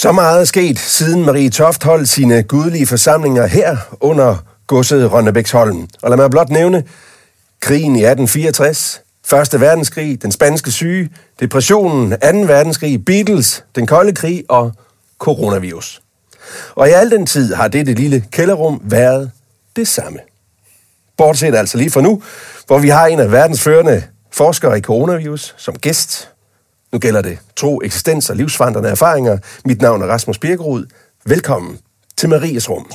[0.00, 5.88] Så meget er sket, siden Marie Toft holdt sine gudelige forsamlinger her under godset Rønnebæksholm.
[6.02, 6.84] Og lad mig blot nævne
[7.60, 11.10] krigen i 1864, Første verdenskrig, den spanske syge,
[11.40, 12.16] depressionen, 2.
[12.38, 14.72] verdenskrig, Beatles, den kolde krig og
[15.18, 16.02] coronavirus.
[16.74, 19.30] Og i al den tid har dette lille kælderrum været
[19.76, 20.18] det samme.
[21.16, 22.22] Bortset altså lige for nu,
[22.66, 26.30] hvor vi har en af verdens førende forskere i coronavirus som gæst.
[26.92, 29.38] Nu gælder det tro, eksistens og livsforandrende erfaringer.
[29.64, 30.86] Mit navn er Rasmus Birkerud.
[31.26, 31.78] Velkommen
[32.16, 32.86] til Maries Rum.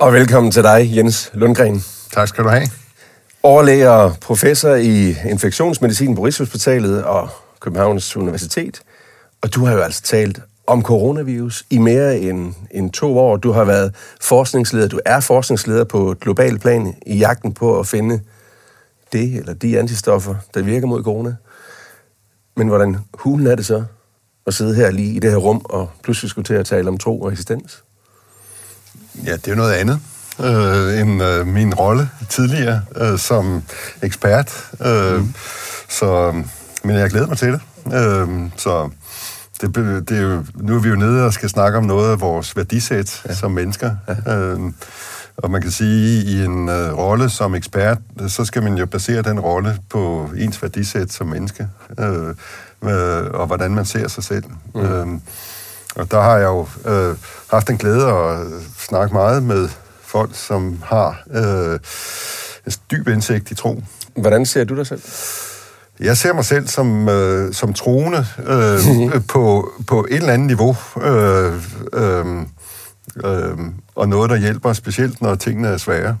[0.00, 1.84] Og velkommen til dig, Jens Lundgren.
[2.12, 2.81] Tak skal du have.
[3.44, 7.28] Overlæge og professor i infektionsmedicin på Rigshospitalet og
[7.60, 8.82] Københavns Universitet.
[9.40, 13.36] Og du har jo altså talt om coronavirus i mere end, end to år.
[13.36, 17.86] Du har været forskningsleder, du er forskningsleder på et globalt plan i jagten på at
[17.86, 18.20] finde
[19.12, 21.36] det eller de antistoffer, der virker mod corona.
[22.56, 23.84] Men hvordan hulen er det så
[24.46, 26.98] at sidde her lige i det her rum og pludselig skulle til at tale om
[26.98, 27.84] tro og eksistens?
[29.24, 30.00] Ja, det er noget andet
[30.40, 33.62] øh, end øh, min rolle tidligere øh, som
[34.02, 34.70] ekspert.
[34.84, 35.34] Øh, mm.
[35.88, 36.32] Så,
[36.84, 37.60] men jeg glæder mig til det.
[37.94, 38.90] Øh, så
[39.60, 39.76] det,
[40.08, 42.56] det er jo, nu er vi jo nede og skal snakke om noget af vores
[42.56, 43.34] værdisæt ja.
[43.34, 43.90] som mennesker.
[44.26, 44.36] Ja.
[44.36, 44.60] Øh,
[45.36, 48.86] og man kan sige, at i en øh, rolle som ekspert, så skal man jo
[48.86, 51.68] basere den rolle på ens værdisæt som menneske,
[52.00, 52.28] øh,
[52.82, 54.44] øh, og hvordan man ser sig selv.
[54.74, 54.80] Mm.
[54.80, 55.06] Øh,
[55.96, 57.16] og der har jeg jo øh,
[57.50, 58.46] haft en glæde at
[58.78, 59.68] snakke meget med
[60.12, 61.80] folk, som har øh,
[62.66, 63.82] en dyb indsigt i tro.
[64.16, 65.02] Hvordan ser du dig selv?
[66.00, 70.76] Jeg ser mig selv som, øh, som troende øh, på, på et eller andet niveau.
[71.02, 71.52] Øh,
[71.92, 72.26] øh,
[73.24, 73.58] øh,
[73.94, 76.18] og noget, der hjælper specielt, når tingene er svære.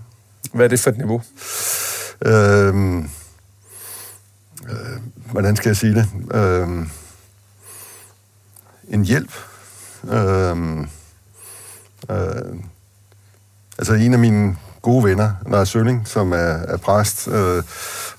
[0.52, 1.22] Hvad er det for et niveau?
[2.26, 2.96] Øh,
[4.70, 4.98] øh,
[5.32, 6.06] hvordan skal jeg sige det?
[6.34, 6.86] Øh,
[8.88, 9.32] en hjælp
[10.04, 10.78] Øh,
[12.10, 12.54] øh,
[13.82, 17.56] altså en af mine gode venner, Lars Sølling, som er, er præst, øh,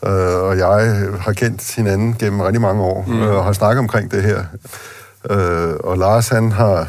[0.06, 3.22] øh, og jeg har kendt hinanden gennem rigtig mange år, mm.
[3.22, 4.44] øh, og har snakket omkring det her.
[5.29, 6.88] Øh, og Lars, han har,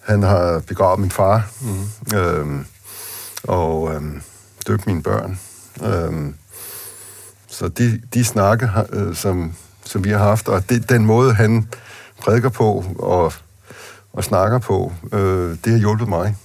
[0.00, 2.16] han har begravet min far, mm.
[2.18, 2.46] øh,
[3.44, 4.02] og øh,
[4.66, 5.38] døbt mine børn.
[5.84, 6.32] Øh,
[7.48, 9.54] så de, de snakke, øh, som,
[9.84, 11.68] som vi har haft, og det, den måde, han
[12.22, 13.32] prædiker på, og
[14.12, 16.36] og snakker på, øh, det har hjulpet mig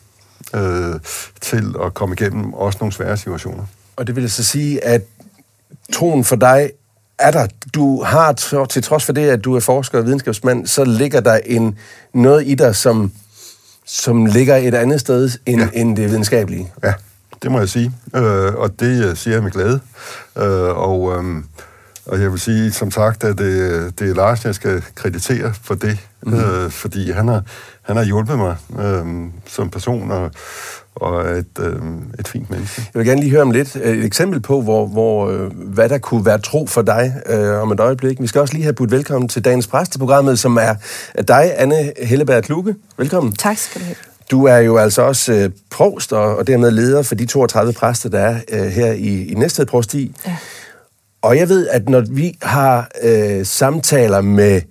[0.56, 1.00] øh,
[1.42, 3.64] til at komme igennem også nogle svære situationer.
[3.96, 5.02] Og det vil så sige, at
[5.94, 6.72] troen for dig
[7.20, 7.48] er der.
[7.74, 8.34] Du har,
[8.70, 11.78] til trods for det, at du er forsker og videnskabsmand, så ligger der en,
[12.14, 13.12] noget i dig, som,
[13.86, 15.70] som ligger et andet sted end, ja.
[15.74, 16.72] end det videnskabelige.
[16.84, 16.94] Ja,
[17.44, 17.92] det må jeg sige.
[18.16, 19.80] Øh, og det øh, siger jeg med glæde.
[20.38, 21.44] Øh, og, øh,
[22.06, 25.76] og jeg vil sige, som sagt, at det, det er Lars, jeg skal kreditere for
[25.76, 26.34] det, mm.
[26.34, 27.44] øh, fordi han har,
[27.90, 29.06] han har hjulpet mig øh,
[29.48, 30.32] som person og,
[30.96, 31.76] og et, øh,
[32.20, 32.82] et fint menneske.
[32.94, 35.98] Jeg vil gerne lige høre om lidt et eksempel på, hvor, hvor, øh, hvad der
[35.98, 38.22] kunne være tro for dig øh, om et øjeblik.
[38.22, 40.76] Vi skal også lige have budt velkommen til dagens præsteprogrammet, som er
[41.22, 42.76] dig, Anne Helleberg Kluge.
[42.98, 43.36] Velkommen.
[43.36, 43.96] Tak skal du have.
[44.32, 48.10] Du er jo altså også øh, provst og, og dermed leder for de 32 præster,
[48.10, 50.16] der er øh, her i, i Næsted Prosti.
[50.28, 50.36] Ja.
[51.22, 54.62] Og jeg ved, at når vi har øh, samtaler med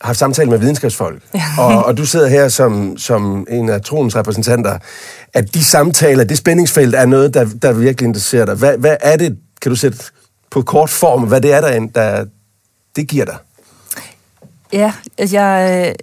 [0.00, 1.22] har samtaler med videnskabsfolk,
[1.58, 4.78] og, og du sidder her som, som en af troens repræsentanter,
[5.34, 8.54] at de samtaler, det spændingsfelt, er noget, der, der virkelig interesserer dig.
[8.54, 9.98] Hvad, hvad er det, kan du sætte
[10.50, 12.24] på kort form, hvad det er, der, der
[12.96, 13.36] det giver dig?
[14.72, 14.92] Ja,
[15.32, 15.94] jeg øh,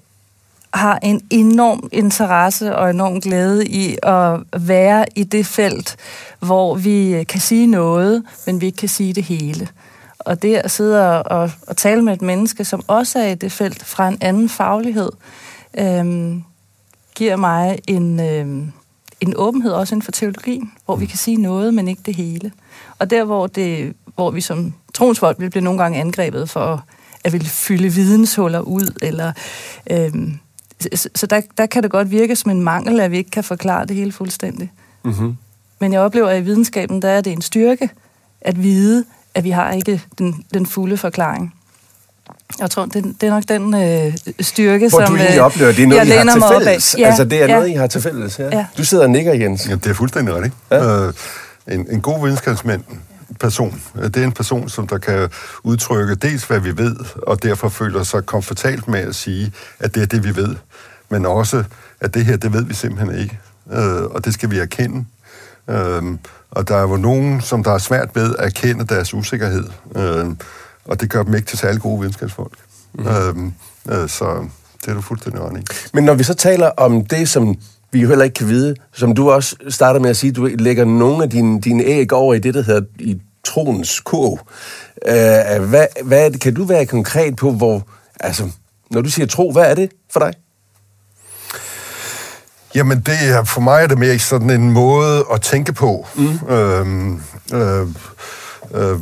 [0.74, 5.96] har en enorm interesse og enorm glæde i at være i det felt,
[6.40, 9.68] hvor vi kan sige noget, men vi ikke kan sige det hele.
[10.26, 13.36] Og det at sidde og, og, og tale med et menneske, som også er i
[13.36, 15.10] det felt fra en anden faglighed,
[15.78, 16.44] øhm,
[17.16, 18.72] giver mig en, øhm,
[19.22, 22.52] en åbenhed også inden for teologien, hvor vi kan sige noget, men ikke det hele.
[23.00, 26.86] Og der, hvor, det, hvor vi som tronsfolk vil blive nogle gange angrebet for
[27.24, 29.32] at ville fylde videnshuller ud, eller...
[29.92, 30.40] Øhm,
[31.16, 33.86] så der, der kan det godt virke som en mangel, at vi ikke kan forklare
[33.86, 34.72] det hele fuldstændigt.
[35.04, 35.38] Mm-hmm.
[35.80, 37.90] Men jeg oplever, at i videnskaben, der er det en styrke
[38.42, 39.06] at vide,
[39.36, 41.54] at vi har ikke den, den fulde forklaring.
[42.60, 45.72] Jeg tror, det, det er nok den øh, styrke, Hvor som du egentlig øh, oplever,
[45.72, 46.96] det er noget, I har til fælles.
[46.98, 47.56] Ja, altså, det er ja.
[47.56, 48.40] noget, I har til fælles.
[48.40, 48.58] Ja.
[48.58, 48.66] ja.
[48.78, 49.70] Du sidder og nikker, Jens.
[49.70, 50.56] Ja, det er fuldstændig rigtigt.
[50.72, 51.08] Ja.
[51.08, 51.14] Øh,
[51.68, 52.84] en, en god videnskabsmand
[53.40, 53.82] person.
[53.96, 55.30] Det er en person, som der kan
[55.64, 56.96] udtrykke dels, hvad vi ved,
[57.28, 60.56] og derfor føler sig komfortabelt med at sige, at det er det, vi ved.
[61.10, 61.64] Men også,
[62.02, 63.40] at det her, det ved vi simpelthen ikke.
[63.72, 65.06] Øh, og det skal vi erkende.
[65.70, 66.04] Øh,
[66.52, 69.64] og der er jo nogen, som der er svært ved at erkende deres usikkerhed.
[69.96, 70.26] Øh,
[70.86, 72.54] og det gør dem ikke til særlig gode videnskabsfolk.
[72.94, 73.08] Mm.
[73.08, 74.48] Øh, øh, så
[74.82, 75.66] det er du fuldstændig ret i.
[75.94, 77.56] Men når vi så taler om det, som
[77.92, 80.86] vi jo heller ikke kan vide, som du også starter med at sige, du lægger
[80.86, 84.40] nogle af dine, dine æg over i det, der hedder i troens kurv.
[85.08, 87.88] Øh, hvad, hvad, kan du være konkret på, hvor,
[88.20, 88.50] altså,
[88.92, 90.34] når du siger tro, hvad er det for dig?
[92.76, 96.08] Jamen, det er, for mig er det mere sådan en måde at tænke på.
[96.16, 96.50] Mm.
[96.50, 97.22] Øhm,
[97.54, 97.88] øh,
[98.74, 99.00] øh,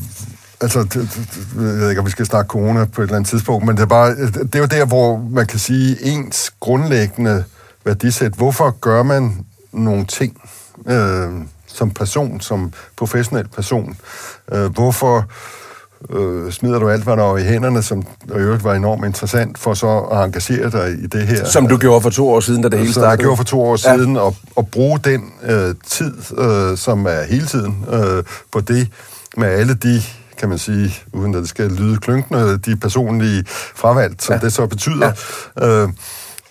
[0.61, 3.29] altså, det, det, jeg ved ikke, om vi skal snakke corona på et eller andet
[3.29, 7.43] tidspunkt, men det er, bare, det er jo der, hvor man kan sige, ens grundlæggende
[7.85, 10.41] værdisæt, hvorfor gør man nogle ting
[10.87, 11.31] øh,
[11.67, 13.97] som person, som professionel person?
[14.51, 15.23] Øh, hvorfor øh,
[16.51, 19.73] smider du alt, hvad der var i hænderne, som i øvrigt var enormt interessant, for
[19.73, 21.45] så at engagere dig i det her.
[21.45, 23.05] Som du gjorde for to år siden, da det hele startede.
[23.05, 23.95] Som jeg gjorde for to år ja.
[23.95, 28.87] siden, og, og bruge den øh, tid, øh, som er hele tiden, øh, på det,
[29.37, 30.01] med alle de
[30.37, 33.43] kan man sige, uden at det skal lyde klynkende, de personlige
[33.75, 34.39] fravalg, som ja.
[34.39, 35.11] det så betyder,
[35.61, 35.83] ja.
[35.83, 35.89] øh,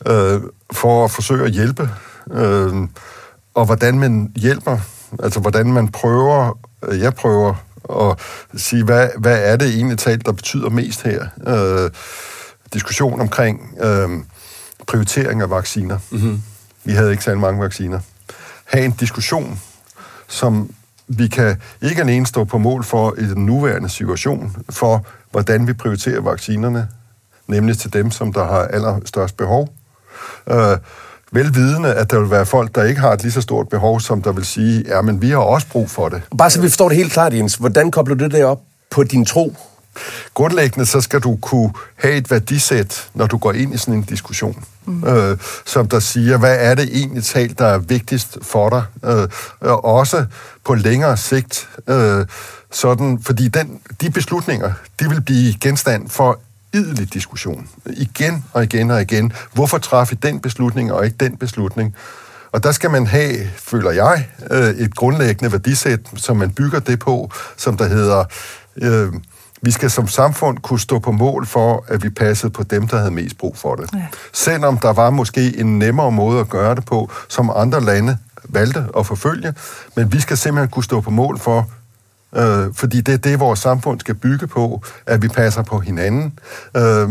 [0.06, 0.40] øh,
[0.72, 1.90] for at forsøge at hjælpe.
[2.32, 2.72] Øh,
[3.54, 4.78] og hvordan man hjælper,
[5.22, 6.58] altså hvordan man prøver,
[6.92, 7.54] jeg prøver
[7.90, 8.18] at
[8.56, 11.26] sige, hvad, hvad er det egentlig talt, der betyder mest her?
[11.46, 11.90] Øh,
[12.72, 14.08] diskussion omkring øh,
[14.86, 15.98] prioritering af vacciner.
[16.10, 16.42] Mm-hmm.
[16.84, 18.00] Vi havde ikke særlig mange vacciner.
[18.64, 19.60] Ha' en diskussion,
[20.28, 20.74] som
[21.08, 25.72] vi kan ikke alene stå på mål for i den nuværende situation, for hvordan vi
[25.72, 26.88] prioriterer vaccinerne,
[27.46, 29.68] nemlig til dem, som der har allerstørst behov.
[30.46, 30.76] Øh,
[31.32, 34.22] velvidende, at der vil være folk, der ikke har et lige så stort behov, som
[34.22, 36.22] der vil sige, ja, men vi har også brug for det.
[36.38, 37.54] Bare så vi forstår det helt klart, Jens.
[37.54, 39.56] Hvordan kobler du det op på din tro?
[40.34, 44.02] Grundlæggende så skal du kunne have et værdisæt, når du går ind i sådan en
[44.02, 45.04] diskussion, mm.
[45.04, 49.28] øh, som der siger, hvad er det egentlig talt, der er vigtigst for dig, øh,
[49.60, 50.24] og også
[50.64, 52.26] på længere sigt, øh,
[52.70, 56.40] sådan, fordi den, de beslutninger, de vil blive genstand for
[56.74, 57.68] idelig diskussion.
[57.86, 59.32] Igen og igen og igen.
[59.52, 61.94] Hvorfor træffe den beslutning og ikke den beslutning?
[62.52, 66.98] Og der skal man have, føler jeg, øh, et grundlæggende værdisæt, som man bygger det
[66.98, 68.24] på, som der hedder,
[68.76, 69.12] øh,
[69.62, 72.98] vi skal som samfund kunne stå på mål for, at vi passede på dem, der
[72.98, 73.90] havde mest brug for det.
[73.94, 74.06] Ja.
[74.32, 78.86] Selvom der var måske en nemmere måde at gøre det på, som andre lande valgte
[78.98, 79.54] at forfølge,
[79.96, 81.70] men vi skal simpelthen kunne stå på mål for,
[82.36, 86.38] Øh, fordi det er det, vores samfund skal bygge på, at vi passer på hinanden.
[86.76, 87.08] Øh,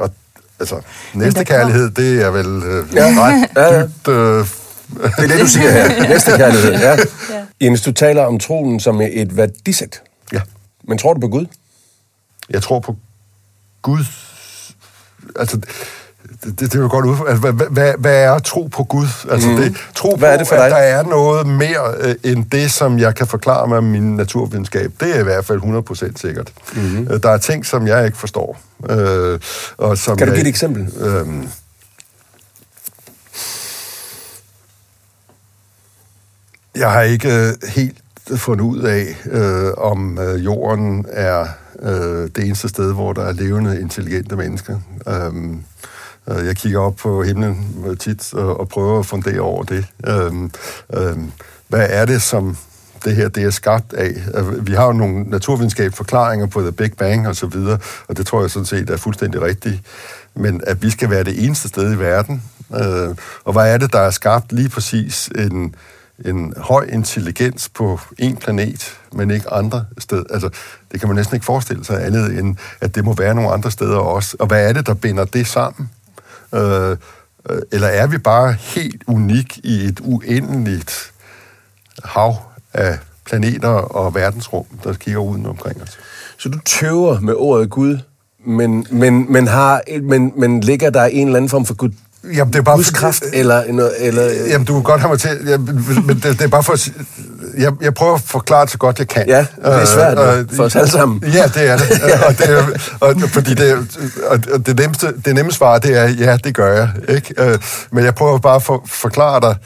[0.00, 0.12] og
[0.60, 0.80] altså,
[1.14, 3.14] næste kærlighed, det er vel øh, ja.
[3.18, 4.08] ret dybt...
[4.08, 4.46] Øh,
[4.92, 6.08] det er det, du siger her.
[6.12, 6.90] Næste kærlighed, ja.
[6.90, 6.96] ja.
[7.60, 10.02] Jens, du taler om troen som et værdisæt.
[10.32, 10.40] Ja.
[10.84, 11.46] Men tror du på Gud?
[12.50, 12.96] Jeg tror på
[13.82, 14.04] Gud.
[15.36, 15.60] Altså,
[16.44, 19.06] det, det, det er jo godt ud altså, hvad, hvad, hvad er tro på Gud?
[19.30, 19.56] Altså, mm.
[19.56, 20.64] det, tro hvad på, er det for dig?
[20.64, 24.92] at der er noget mere øh, end det, som jeg kan forklare med min naturvidenskab.
[25.00, 25.60] Det er i hvert fald
[26.12, 26.52] 100% sikkert.
[26.74, 27.08] Mm.
[27.10, 28.60] Øh, der er ting, som jeg ikke forstår.
[28.90, 29.40] Øh,
[29.76, 30.92] og som kan du give et eksempel?
[31.00, 31.26] Øh,
[36.76, 37.98] jeg har ikke øh, helt
[38.36, 41.46] fundet ud af, øh, om øh, jorden er
[41.82, 44.78] øh, det eneste sted, hvor der er levende, intelligente mennesker.
[45.08, 45.32] Øh,
[46.28, 49.86] Øh, jeg kigger op på himlen øh, tit og, og prøver at fundere over det.
[50.06, 50.50] Øhm,
[50.94, 51.32] øhm,
[51.68, 52.56] hvad er det, som
[53.04, 54.14] det her det er skabt af?
[54.34, 58.16] Øh, vi har jo nogle naturvidenskabelige forklaringer på The Big Bang og så videre, og
[58.16, 59.80] det tror jeg sådan set er fuldstændig rigtigt.
[60.34, 62.42] Men at vi skal være det eneste sted i verden,
[62.74, 65.74] øh, og hvad er det, der er skabt lige præcis en,
[66.24, 70.24] en høj intelligens på en planet, men ikke andre steder.
[70.30, 70.48] Altså,
[70.92, 73.70] det kan man næsten ikke forestille sig andet end, at det må være nogle andre
[73.70, 74.36] steder også.
[74.40, 75.90] Og hvad er det, der binder det sammen?
[76.54, 76.96] Øh,
[77.50, 81.12] øh, eller er vi bare helt unik i et uendeligt
[82.04, 82.36] hav
[82.72, 85.98] af planeter og verdensrum, der kigger uden omkring os?
[86.38, 87.98] Så du tøver med ordet Gud,
[88.46, 91.90] men, men, men, har, men, men ligger der en eller anden form for Gud,
[92.24, 93.62] Jamen, det er bare Gudskraft, for, eller,
[93.98, 94.22] eller...
[94.48, 95.30] Jamen, du kan godt have mig til...
[95.46, 96.92] Jeg, men det, det er bare for at
[97.58, 99.28] jeg, jeg prøver at forklare det så godt jeg kan.
[99.28, 101.22] Ja, det er svært øh, øh, for os alle sammen.
[101.32, 101.90] Ja, det er det.
[102.28, 102.66] og det er,
[103.00, 106.88] og, fordi det, og det, nemmeste, det nemme svar, det er, ja, det gør jeg.
[107.08, 107.34] Ikke?
[107.38, 107.58] Øh,
[107.92, 109.56] men jeg prøver bare at for, forklare dig,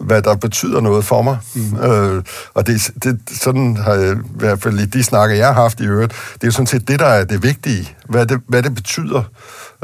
[0.00, 1.38] hvad der betyder noget for mig.
[1.54, 1.76] Mm.
[1.76, 2.22] Øh,
[2.54, 5.80] og det, det, sådan har jeg, i hvert fald i de snakker, jeg har haft
[5.80, 7.96] i øvrigt, det er jo sådan set det, der er det vigtige.
[8.08, 9.22] Hvad det, hvad det betyder.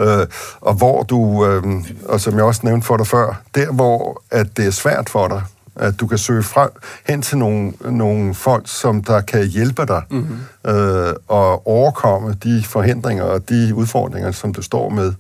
[0.01, 0.27] Øh,
[0.61, 1.63] og hvor du, øh,
[2.05, 5.29] og som jeg også nævnte for dig før, der hvor at det er svært for
[5.29, 5.43] dig,
[5.77, 6.71] At du kan søge frem,
[7.07, 10.71] hen til nogle, nogle folk, som der kan hjælpe dig mm-hmm.
[10.73, 15.13] øh, og overkomme de forhindringer og de udfordringer, som du står med.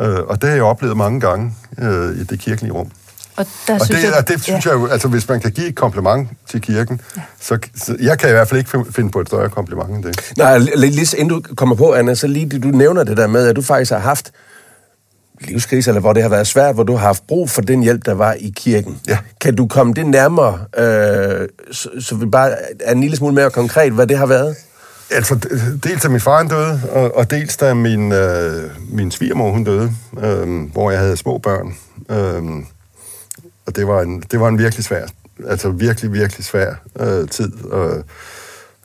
[0.00, 2.90] Øh, og det har jeg oplevet mange gange øh, i det kirkelige rum.
[3.36, 4.70] Og, der Og synes det, jeg, og det synes ja.
[4.70, 7.22] jeg jo, altså hvis man kan give et kompliment til kirken, ja.
[7.40, 10.04] så, så jeg kan i hvert fald ikke fin- finde på et større kompliment end
[10.04, 10.32] det.
[10.38, 13.46] Nej, li- lige inden du kommer på, Anna, så lige du nævner det der med,
[13.46, 14.30] at du faktisk har haft
[15.40, 18.06] livskrise, eller hvor det har været svært, hvor du har haft brug for den hjælp,
[18.06, 18.98] der var i kirken.
[19.08, 19.18] Ja.
[19.40, 22.50] Kan du komme det nærmere, øh, så, så vi bare
[22.80, 24.56] er en lille smule mere konkret, hvad det har været?
[25.10, 25.34] Altså,
[25.84, 29.64] dels da min far han døde, og, og dels da min, øh, min svigermor hun
[29.64, 31.74] døde, øh, hvor jeg havde små børn.
[32.10, 32.64] Øh,
[33.66, 35.06] og det var, en, det var en virkelig svær,
[35.46, 37.64] altså virkelig, virkelig svær øh, tid.
[37.64, 38.04] Og,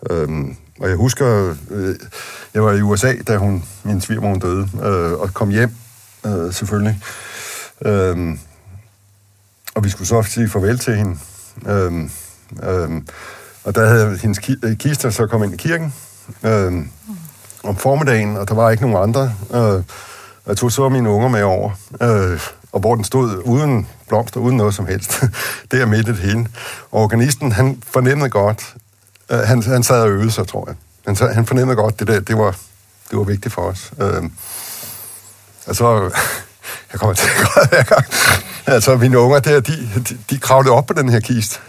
[0.09, 0.29] øh,
[0.79, 1.95] og jeg husker, øh,
[2.53, 5.71] jeg var i USA, da hun, min svigermor hun døde, øh, og kom hjem,
[6.25, 7.01] øh, selvfølgelig.
[7.85, 8.37] Øh,
[9.75, 11.17] og vi skulle så sige farvel til hende.
[11.67, 12.09] Øh,
[12.63, 13.01] øh,
[13.63, 15.93] og der havde hendes ki- øh, kister så kommet ind i kirken
[16.43, 16.85] øh,
[17.63, 19.33] om formiddagen, og der var ikke nogen andre.
[19.53, 19.83] Øh,
[20.47, 21.71] jeg tog så mine unger med over,
[22.01, 22.39] øh,
[22.71, 25.23] og hvor den stod uden blomster, uden noget som helst.
[25.71, 26.47] det er midt i det hele.
[26.91, 28.75] Og organisten, han fornemmede godt,
[29.31, 30.75] øh, han, han sad og øvede sig, tror jeg.
[31.07, 32.51] Han, sad- han fornemmede godt, det der, det var,
[33.09, 33.91] det var vigtigt for os.
[34.01, 34.23] Øh,
[35.67, 36.11] og så,
[36.91, 38.05] jeg kommer til at græde hver gang.
[38.65, 41.61] Altså, mine unger der, de, de, de kravlede op på den her kist.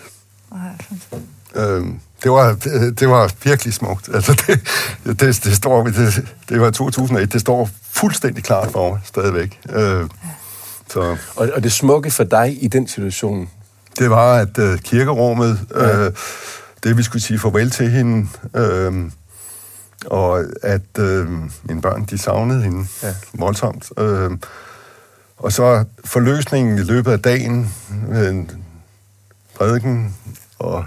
[1.54, 4.08] Øhm, det, var, det, det var virkelig smukt.
[4.14, 4.60] Altså, det,
[5.20, 9.60] det, det, står, det, det var 2001, det står fuldstændig klart for mig stadigvæk.
[9.70, 10.08] Øh,
[10.90, 13.50] så Og, og det smukke for dig i den situation,
[13.98, 16.12] det var, at øh, kirkerummet, øh,
[16.82, 19.10] det vi skulle sige farvel til hende, øh,
[20.06, 21.28] og at øh,
[21.62, 23.08] mine børn, de savnede hende Ja.
[23.08, 23.14] ja.
[23.32, 23.90] voldsomt.
[23.98, 24.30] Øh,
[25.38, 27.74] og så forløsningen i løbet af dagen,
[28.12, 28.50] en
[29.54, 30.16] prædiken
[30.58, 30.84] og,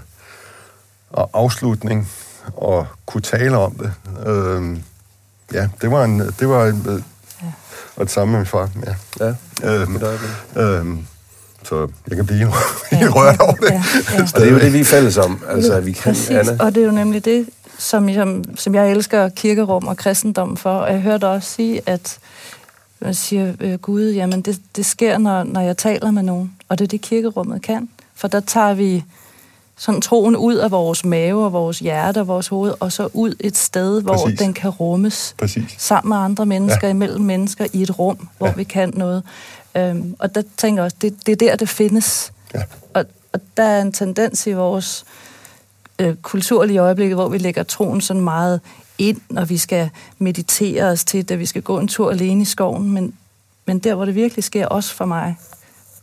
[1.10, 2.10] og afslutning,
[2.56, 3.92] og kunne tale om det.
[4.26, 4.78] Øh,
[5.52, 6.20] ja, det var en...
[6.20, 7.02] Det var en øh,
[7.96, 8.70] og det samme med min far,
[9.20, 9.26] ja.
[9.26, 9.34] ja,
[9.64, 10.02] Øhm,
[10.56, 11.06] øhm,
[11.62, 12.38] så jeg kan blive
[12.90, 13.70] helt rørt over det.
[13.70, 13.82] Ja,
[14.12, 14.22] ja.
[14.34, 16.56] Og det er jo det, vi er fælles om, altså at vi kan, Præcis, Anna.
[16.60, 17.48] og det er jo nemlig det,
[17.78, 20.70] som, som, som jeg elsker kirkerum og kristendom for.
[20.70, 22.18] Og jeg hørte også sige, at
[23.00, 26.52] man siger, øh, Gud, jamen det, det sker, når, når jeg taler med nogen.
[26.68, 27.88] Og det er det, kirkerummet kan.
[28.14, 29.04] For der tager vi
[29.76, 33.34] sådan troen ud af vores mave og vores hjerte og vores hoved, og så ud
[33.40, 34.38] et sted, hvor Præcis.
[34.38, 35.74] den kan rummes Præcis.
[35.78, 36.90] sammen med andre mennesker, Ja.
[36.94, 38.52] imellem mennesker, i et rum, hvor Ja.
[38.52, 39.22] vi kan noget.
[39.76, 42.32] Øhm, og der tænker jeg også, det, det er der, det findes.
[42.54, 42.62] Ja.
[42.94, 45.04] Og, og der er en tendens i vores
[45.98, 48.60] øh, kultur lige i øjeblikket, hvor vi lægger troen sådan meget
[48.98, 52.44] ind, og vi skal meditere os til, da vi skal gå en tur alene i
[52.44, 52.90] skoven.
[52.92, 53.14] Men,
[53.66, 55.36] men der, hvor det virkelig sker, også for mig,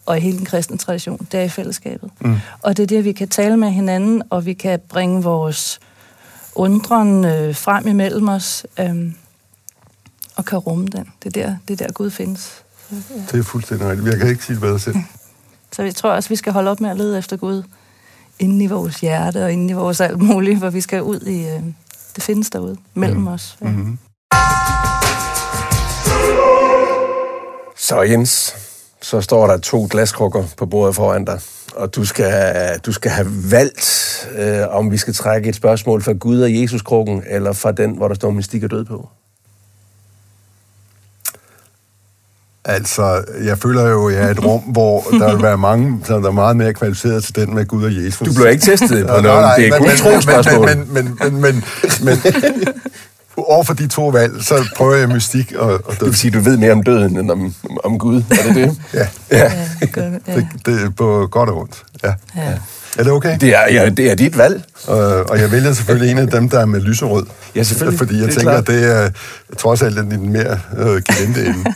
[0.06, 2.12] og i hele den kristne tradition, det er i fællesskabet.
[2.20, 2.36] Mm.
[2.62, 5.80] Og det er der, vi kan tale med hinanden, og vi kan bringe vores
[6.56, 9.14] undren øh, frem imellem os, øh,
[10.36, 11.08] og kan rumme den.
[11.24, 12.64] Det er der, det er der Gud findes.
[13.32, 14.08] Det er fuldstændig rigtigt.
[14.08, 14.96] Jeg kan ikke sige det bedre selv.
[15.76, 17.64] Så jeg tror også, vi skal holde op med at lede efter Gud
[18.40, 21.48] inde i vores hjerte og inde i vores alt muligt, hvor vi skal ud i...
[21.48, 21.64] Øh,
[22.16, 23.28] det findes derude, mellem mm.
[23.28, 23.58] os.
[23.62, 23.68] Ja.
[23.68, 23.98] Mm-hmm.
[27.78, 28.56] Så Jens,
[29.02, 31.40] så står der to glaskrukker på bordet foran dig,
[31.76, 32.44] og du skal,
[32.86, 37.24] du skal have valgt, øh, om vi skal trække et spørgsmål fra Gud og Jesus-krukken,
[37.30, 39.10] eller fra den, hvor der står mystik og død på.
[42.66, 46.22] Altså, jeg føler jo, at jeg er et rum, hvor der vil være mange, som
[46.22, 48.28] der er meget mere kvalificeret til den med Gud og Jesus.
[48.28, 49.42] Du bliver ikke testet på Nej, noget.
[49.42, 50.94] nej, Det er men- kun men-.
[50.94, 51.64] Men, men, men, men, men,
[52.04, 52.18] men
[53.48, 56.08] over for de to valg, så prøver jeg mystik og, og Det død.
[56.08, 58.24] vil sige, at du ved mere om døden end om, om Gud.
[58.32, 58.78] Er det det?
[58.94, 59.44] Ja, ja.
[59.44, 60.34] Ja, det ja.
[60.36, 61.84] det, det er på godt og ondt.
[62.04, 62.14] Ja.
[62.36, 62.42] Ja.
[62.98, 63.38] Er det okay?
[63.42, 64.64] Det er, ja, det er dit valg.
[64.90, 67.26] Øh, og jeg vælger selvfølgelig en af dem, der er med lyserød.
[67.56, 67.98] Ja, selvfølgelig.
[68.00, 68.68] Fordi jeg Det er tænker, klart.
[68.68, 69.10] det er
[69.58, 71.74] trods alt den mere øh, gelente ende.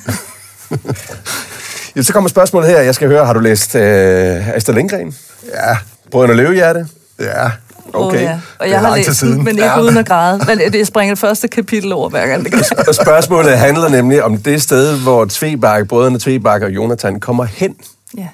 [1.95, 2.81] Ja, så kommer spørgsmålet her.
[2.81, 5.15] Jeg skal høre, har du læst øh, Astrid Lindgren?
[5.53, 5.77] Ja,
[6.11, 6.87] Brødrene Løvehjerte?
[7.19, 7.49] ja.
[7.93, 8.17] Okay.
[8.17, 8.39] Oh, ja.
[8.59, 9.37] Og jeg har læst den, siden.
[9.43, 9.81] men ikke Ja.
[9.81, 10.41] uden at græde.
[10.47, 12.63] Men det springer det første kapitel over hver gang, det kan.
[12.87, 17.75] Og spørgsmålet handler nemlig om det sted, hvor Tvebak, brødrene Tvebak og Jonathan kommer hen.
[18.17, 18.27] Ja.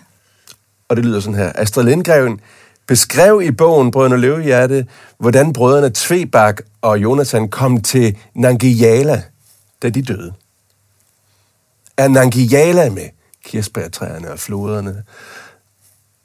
[0.89, 1.51] Og det lyder sådan her.
[1.55, 2.39] Astrid Lindgren
[2.87, 4.85] beskrev i bogen Brødrene Løvehjerte,
[5.17, 9.23] hvordan brødrene Tvebak og Jonathan kom til Nangijala,
[9.83, 10.33] da de døde.
[11.97, 13.03] Er Nangijala med
[13.45, 15.03] kirsebærtræerne og floderne?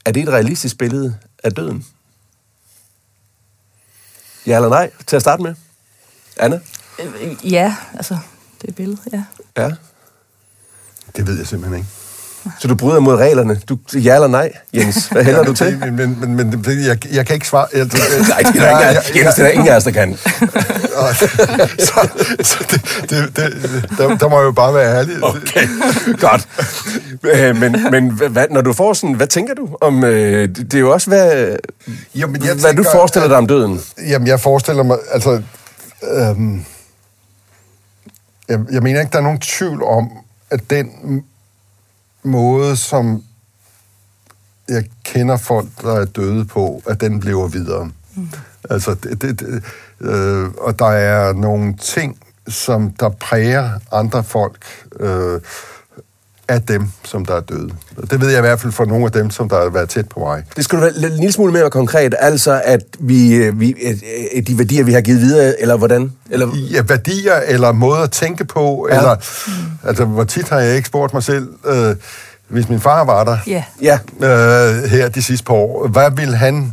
[0.07, 1.15] Er det et realistisk billede
[1.45, 1.85] af døden?
[4.47, 4.91] Ja eller nej?
[5.07, 5.55] Til at starte med.
[6.37, 6.61] Anna?
[6.99, 8.19] Øh, Ja, altså,
[8.63, 9.25] det er billedet, ja.
[9.57, 9.73] Ja.
[11.17, 11.91] Det ved jeg simpelthen ikke.
[12.61, 13.61] Så du bryder mod reglerne.
[13.69, 15.07] Du, ja eller nej, Jens?
[15.07, 15.79] Hvad hælder du til?
[15.79, 17.67] Men, men, men, jeg, jeg kan ikke svare...
[17.75, 17.87] Jeg,
[18.29, 20.17] Nej, det er der ingen, af- Jens, det er der ingen af os, der kan.
[21.79, 22.09] Så,
[22.43, 25.25] så det, det, det, der, der må jeg jo bare være ærlig.
[25.25, 25.69] Okay,
[26.21, 26.49] godt.
[27.23, 30.79] Øh, Men, men hvad, når du får sådan, hvad tænker du om, øh, det er
[30.79, 31.57] jo også, hvad,
[32.15, 33.81] Jamen, jeg hvad du tænker, forestiller dig om døden.
[34.09, 35.43] Jamen, jeg forestiller mig, altså...
[36.13, 36.65] Øhm,
[38.49, 40.11] jeg, jeg mener ikke, der er nogen tvivl om,
[40.51, 40.91] at den
[42.27, 43.23] måde, som
[44.69, 47.91] jeg kender folk, der er døde på, at den lever videre.
[48.15, 48.29] Mm.
[48.71, 49.63] Altså, det, det, det,
[50.01, 52.19] øh, og der er nogle ting,
[52.49, 54.65] som der præger andre folk
[55.01, 55.41] øh,
[56.49, 57.71] af dem, som der er døde.
[58.11, 60.09] Det ved jeg i hvert fald fra nogle af dem, som der har været tæt
[60.09, 60.45] på mig.
[60.57, 63.97] Det skulle være lidt- en lille smule mere konkret, altså at vi, øh, vi at,
[64.39, 66.13] at de værdier, vi har givet videre, eller hvordan?
[66.31, 68.97] Eller, ja, værdier eller måder at tænke på, Ja.
[68.99, 69.17] eller
[69.85, 71.97] altså, hvor tit har jeg ikke spurgt mig selv, øh,
[72.49, 73.65] hvis min far var der Ja.
[73.83, 76.73] ja, øh, her de sidste par år, hvad ville han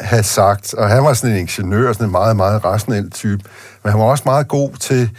[0.00, 0.74] have sagt?
[0.74, 3.42] Og han var sådan en ingeniør, sådan en meget, meget rationel type,
[3.84, 5.10] men han var også meget god til,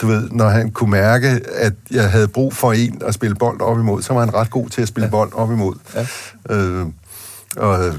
[0.00, 3.60] du ved, når han kunne mærke, at jeg havde brug for en at spille bold
[3.60, 5.10] op imod, så var han ret god til at spille ja.
[5.10, 5.74] bold op imod.
[5.94, 6.06] Ja.
[6.54, 6.86] Øh,
[7.56, 7.94] og,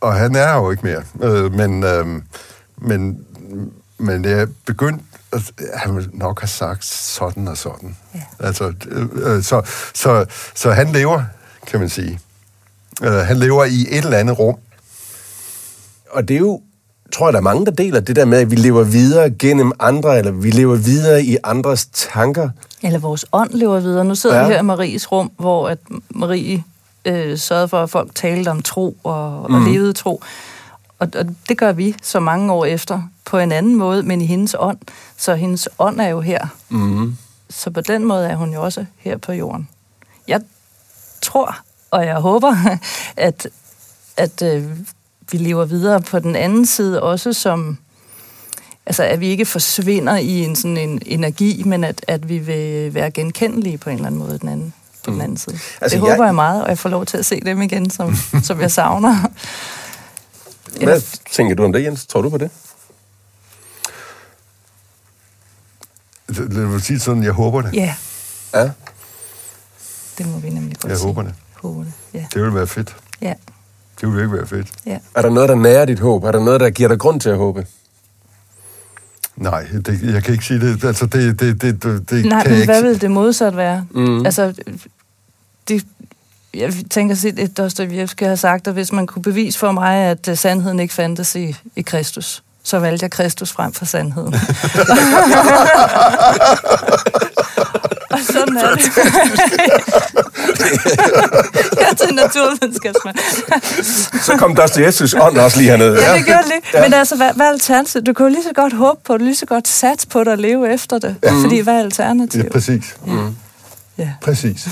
[0.00, 1.02] og han er jo ikke mere.
[1.22, 2.06] Øh, men, øh,
[2.78, 3.24] men,
[3.98, 7.96] men jeg begyndte, at han nok have sagt sådan og sådan.
[8.14, 8.20] Ja.
[8.38, 9.62] Altså, øh, øh, så,
[9.94, 11.22] så, så han lever,
[11.66, 12.20] kan man sige.
[13.02, 14.56] Øh, han lever i et eller andet rum.
[16.10, 16.60] og det er jo,
[17.12, 19.72] tror jeg, der er mange, der deler det der med, at vi lever videre gennem
[19.78, 22.48] andre, eller vi lever videre i andres tanker.
[22.82, 24.04] Eller vores ånd lever videre.
[24.04, 24.46] Nu sidder Ja.
[24.46, 25.78] vi her i Maries rum, hvor at
[26.10, 26.64] Marie
[27.04, 29.72] øh, sørgede for, at folk talte om tro og, og Mhm.
[29.72, 30.22] levede tro.
[30.98, 34.26] Og, og det gør vi så mange år efter på en anden måde, men i
[34.26, 34.78] hendes ånd.
[35.16, 36.46] Så hendes ånd er jo her.
[36.68, 37.16] Mm.
[37.50, 39.68] Så på den måde er hun jo også her på jorden.
[40.28, 40.40] Jeg
[41.22, 41.56] tror,
[41.90, 42.54] og jeg håber,
[43.16, 43.46] at,
[44.16, 44.64] at øh,
[45.32, 47.78] vi lever videre på den anden side også som...
[48.86, 52.94] Altså, at vi ikke forsvinder i en sådan en energi, men at, at vi vil
[52.94, 55.54] være genkendelige på en eller anden måde den anden, på den anden side.
[55.80, 57.90] Altså, det jeg- håber jeg meget, og jeg får lov til at se dem igen,
[57.90, 58.14] som,
[58.48, 59.16] som jeg savner.
[60.84, 61.00] Hvad
[61.32, 62.06] tænker du om det, Jens?
[62.06, 62.50] Tror du på det?
[66.28, 67.74] Lad mig sige sådan, jeg håber det.
[67.74, 67.94] Ja,
[68.54, 68.70] Ja.
[70.18, 71.06] det må vi nemlig godt Jeg sige.
[71.06, 71.34] håber det.
[71.62, 72.26] Håber det, ja.
[72.34, 72.96] Det ville være fedt.
[73.20, 73.34] Ja,
[74.00, 74.68] Det ville ikke være fedt.
[74.86, 74.98] ja.
[75.14, 76.24] Er der noget, der nærer dit håb?
[76.24, 77.66] Er der noget, der giver dig grund til at håbe?
[79.36, 80.84] Nej, det, jeg kan ikke sige det.
[80.84, 83.56] Altså, det, det, det, det, det Nej, kan men jeg hvad ikke vil det modsat
[83.56, 83.86] være?
[83.90, 84.26] Mm.
[84.26, 84.54] Altså,
[85.68, 85.84] det,
[86.54, 90.28] jeg tænker sit, at Dostojevski har sagt, at hvis man kunne bevise for mig, at
[90.28, 94.34] uh, sandheden ikke fandtes i, i Kristus, så valgte jeg Kristus frem for sandheden.
[98.10, 98.90] Og sådan er det.
[101.80, 103.16] jeg er til naturvidenskabsmand.
[104.22, 106.02] Så kom Dostojevskis ånd også lige hernede.
[106.04, 106.82] Ja, det gjorde det lige.
[106.82, 108.06] Men altså, hvad, hvad er alternativet?
[108.06, 110.28] Du kan jo lige så godt håbe på det, lige så godt satse på det
[110.28, 111.16] og leve efter det.
[111.24, 111.30] Ja.
[111.44, 112.52] Fordi hvad er Ja, alternativet?
[112.52, 112.96] præcis.
[113.98, 114.08] Ja.
[114.22, 114.68] Præcis.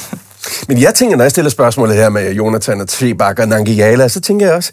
[0.68, 4.20] Men jeg tænker, når jeg stiller spørgsmålet her med Jonathan og Tvebak og Nangiala, så
[4.20, 4.72] tænker jeg også,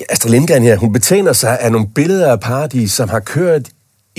[0.00, 3.62] ja, Astrid Lindgren her, hun betjener sig af nogle billeder af paradis, som har kørt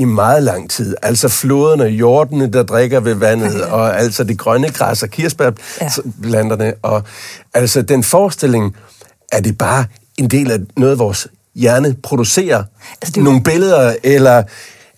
[0.02, 0.96] i meget lang tid.
[1.02, 6.74] Altså floderne, jordene, der drikker ved vandet, og altså de grønne græs og kirsebærplanterne.
[6.82, 7.04] Og
[7.54, 8.76] altså den forestilling,
[9.32, 9.86] er det bare
[10.18, 12.64] en del af noget, vores hjerne producerer?
[13.02, 14.44] Altså, det nogle billeder, eller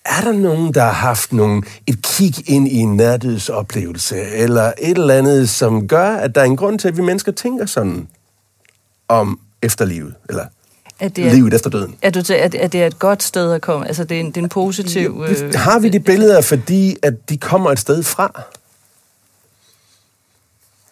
[0.05, 4.97] er der nogen, der har haft nogle, et kig ind i en nærdødsoplevelse, eller et
[4.97, 8.07] eller andet, som gør, at der er en grund til, at vi mennesker tænker sådan
[9.07, 10.45] om efterlivet, eller
[10.99, 11.95] At det er, livet efter døden?
[12.01, 13.87] Er, du at, at det er et godt sted at komme?
[13.87, 15.23] Altså, det er en, det er en positiv...
[15.29, 18.41] Øh, Har vi de billeder, fordi at de kommer et sted fra?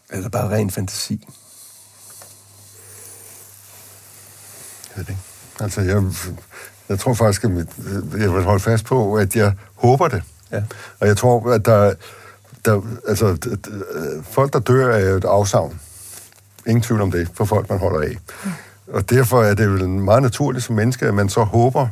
[0.10, 1.28] Eller bare ren fantasi?
[4.90, 5.22] Jeg ved det ikke.
[5.60, 6.04] Altså, jeg,
[6.90, 7.68] jeg tror faktisk, at mit,
[8.20, 10.24] jeg vil holde fast på, at jeg håber det.
[10.52, 10.64] Ja.
[11.00, 11.94] Og jeg tror, at der,
[12.66, 15.80] der altså, d- d- folk, der dør, er jo et afsavn.
[16.68, 18.18] Ingen tvivl om det, for folk, man holder af.
[18.94, 21.88] Og derfor er det jo meget naturligt som menneske, at man så håber,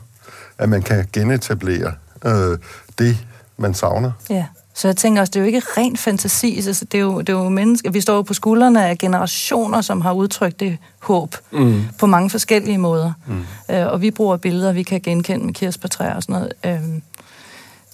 [0.57, 1.93] at man kan genetablere
[2.25, 2.57] øh,
[2.97, 3.17] det,
[3.57, 4.11] man savner.
[4.29, 4.45] Ja.
[4.73, 6.55] Så jeg tænker også, det er jo ikke ren fantasi.
[6.55, 7.91] Altså, det, er jo, det er jo mennesker.
[7.91, 11.83] Vi står jo på skuldrene af generationer, som har udtrykt det håb mm.
[11.99, 13.13] på mange forskellige måder.
[13.27, 13.75] Mm.
[13.75, 16.53] Øh, og vi bruger billeder, vi kan genkende med kirsebærtræer og sådan noget.
[16.65, 17.01] Øh,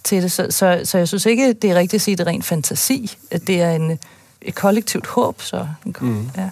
[0.03, 0.31] til det.
[0.31, 2.43] Så, så, så jeg synes ikke, det er rigtigt at sige, at det er ren
[2.43, 3.17] fantasi.
[3.31, 3.99] At det er en,
[4.41, 5.41] et kollektivt håb.
[5.41, 5.67] Så,
[6.01, 6.29] mm.
[6.37, 6.49] ja.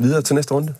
[0.00, 0.74] Videre til næste runde.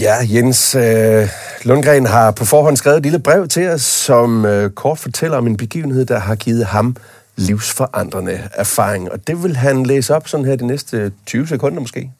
[0.00, 1.28] Ja, Jens øh,
[1.62, 5.46] Lundgren har på forhånd skrevet et lille brev til os, som øh, kort fortæller om
[5.46, 6.96] en begivenhed, der har givet ham
[7.36, 9.12] livsforandrende erfaring.
[9.12, 12.10] Og det vil han læse op sådan her de næste 20 sekunder måske.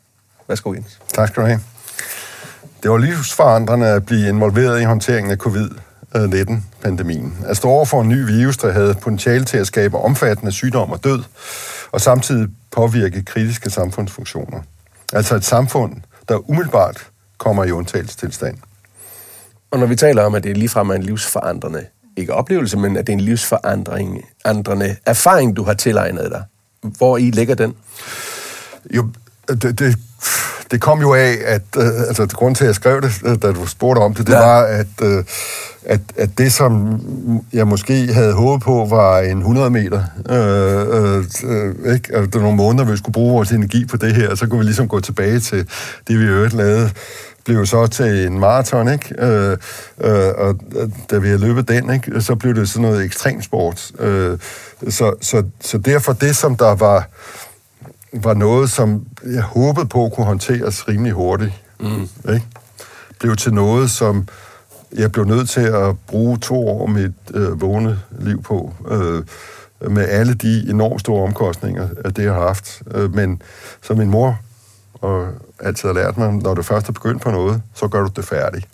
[0.49, 0.99] Værsgo, Jens.
[1.14, 1.61] Tak skal du have.
[2.83, 5.71] Det var livsforandrende at blive involveret i håndteringen af covid
[6.16, 7.37] covid-19-pandemien.
[7.47, 10.90] At stå over for en ny virus, der havde potentiale til at skabe omfattende sygdom
[10.90, 11.23] og død,
[11.92, 14.61] og samtidig påvirke kritiske samfundsfunktioner.
[15.12, 15.92] Altså et samfund,
[16.29, 17.07] der umiddelbart
[17.38, 18.57] kommer i undtagelsestilstand.
[19.71, 21.85] Og når vi taler om, at det ligefrem er en livsforandrende,
[22.16, 26.44] ikke oplevelse, men at det er en livsforandrende erfaring, du har tilegnet dig.
[26.83, 27.75] Hvor i ligger den?
[28.94, 29.09] Jo,
[29.49, 29.99] det, det,
[30.71, 33.53] det kom jo af, at øh, altså, grund til, at jeg skrev det, øh, da
[33.53, 34.39] du spurgte om det, det ja.
[34.39, 35.25] var, at, øh,
[35.85, 37.01] at, at det, som
[37.53, 40.03] jeg måske havde håbet på, var en 100 meter.
[40.31, 42.15] Øh, øh, ikke?
[42.15, 44.47] Altså, det var nogle måneder, vi skulle bruge vores energi på det her, og så
[44.47, 45.69] kunne vi ligesom gå tilbage til
[46.09, 46.91] det, vi øvrigt lavede
[47.49, 49.15] blev så til en maraton, ikke?
[49.19, 49.57] Øh,
[50.01, 50.57] øh, og
[51.11, 52.21] da vi havde løbet den, ikke?
[52.21, 53.91] så blev det sådan noget ekstremsport.
[53.99, 54.39] Øh,
[54.89, 57.09] så, så, så derfor det, som der var
[58.12, 61.53] var noget, som jeg håbede på kunne håndteres rimelig hurtigt.
[61.81, 62.09] Mm.
[62.35, 62.47] Ikke?
[63.21, 64.29] Blev til noget, som
[64.97, 68.75] jeg blev nødt til at bruge to år mit øh, vågne liv på.
[68.90, 69.23] Øh,
[69.90, 72.83] med alle de enormt store omkostninger, at det har haft.
[72.94, 73.42] Øh, men
[73.83, 74.38] som min mor
[74.94, 75.29] og
[75.61, 78.25] altid har lært mig, når du først er begyndt på noget, så gør du det
[78.25, 78.68] færdigt.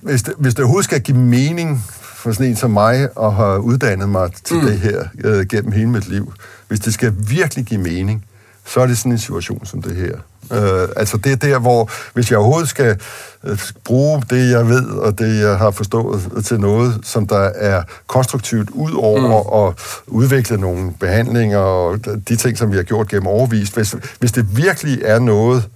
[0.00, 3.60] Hvis det, hvis det overhovedet skal give mening for sådan en som mig, at have
[3.60, 4.66] uddannet mig til mm.
[4.66, 6.32] det her øh, gennem hele mit liv,
[6.68, 8.24] hvis det skal virkelig give mening,
[8.66, 10.16] så er det sådan en situation som det her.
[10.52, 13.00] Øh, altså det er der, hvor hvis jeg overhovedet skal
[13.44, 17.82] øh, bruge det, jeg ved, og det, jeg har forstået til noget, som der er
[18.06, 19.68] konstruktivt, ud over mm.
[19.68, 21.98] at udvikle nogle behandlinger og
[22.28, 23.74] de ting, som vi har gjort gennem overvist.
[23.74, 25.68] Hvis, hvis det virkelig er noget,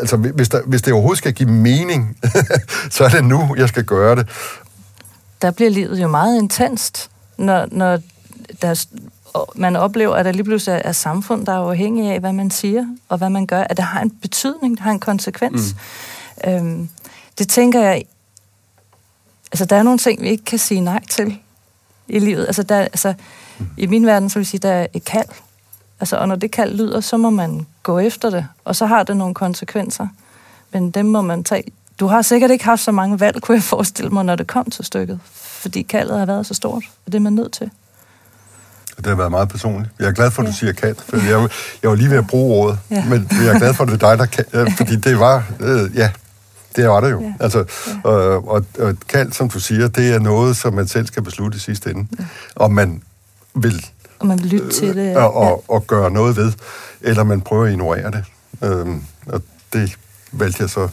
[0.00, 2.16] altså hvis, der, hvis det overhovedet skal give mening,
[2.90, 4.28] så er det nu, jeg skal gøre det.
[5.42, 7.98] Der bliver livet jo meget intenst, når, når
[8.62, 8.84] der
[9.54, 12.86] man oplever, at der lige pludselig er samfund, der er afhængig af, hvad man siger,
[13.08, 15.74] og hvad man gør, at det har en betydning, det har en konsekvens.
[16.44, 16.50] Mm.
[16.50, 16.88] Øhm,
[17.38, 18.04] det tænker jeg,
[19.52, 21.38] altså der er nogle ting, vi ikke kan sige nej til
[22.08, 22.46] i livet.
[22.46, 23.14] Altså, der, altså
[23.58, 23.66] mm.
[23.76, 25.28] i min verden, så vil jeg sige, der er et kald.
[26.00, 29.02] Altså, og når det kald lyder, så må man gå efter det, og så har
[29.02, 30.08] det nogle konsekvenser.
[30.72, 31.64] Men dem må man tage.
[32.00, 34.70] Du har sikkert ikke haft så mange valg, kunne jeg forestille mig, når det kom
[34.70, 35.20] til stykket.
[35.32, 37.70] Fordi kaldet har været så stort, og det er man nødt til.
[38.96, 39.92] Det har været meget personligt.
[39.98, 40.56] Jeg er glad for, at du ja.
[40.56, 41.48] siger kat, for jeg,
[41.82, 43.04] jeg var lige ved at bruge ordet, ja.
[43.04, 45.96] men jeg er glad for, at det er dig, der kan, fordi det var, øh,
[45.96, 46.10] ja,
[46.76, 47.20] det var det jo.
[47.20, 47.32] Ja.
[47.40, 48.10] Altså, ja.
[48.10, 51.22] Og, og, og et kald, som du siger, det er noget, som man selv skal
[51.22, 52.06] beslutte i sidste ende.
[52.18, 52.24] Ja.
[52.56, 53.02] Om man
[53.54, 53.86] vil...
[54.18, 55.16] Og man vil lytte øh, til det.
[55.16, 56.52] Og, og, og gøre noget ved,
[57.00, 58.24] eller man prøver at ignorere det.
[58.62, 59.96] Øhm, og det
[60.32, 60.88] valgte jeg så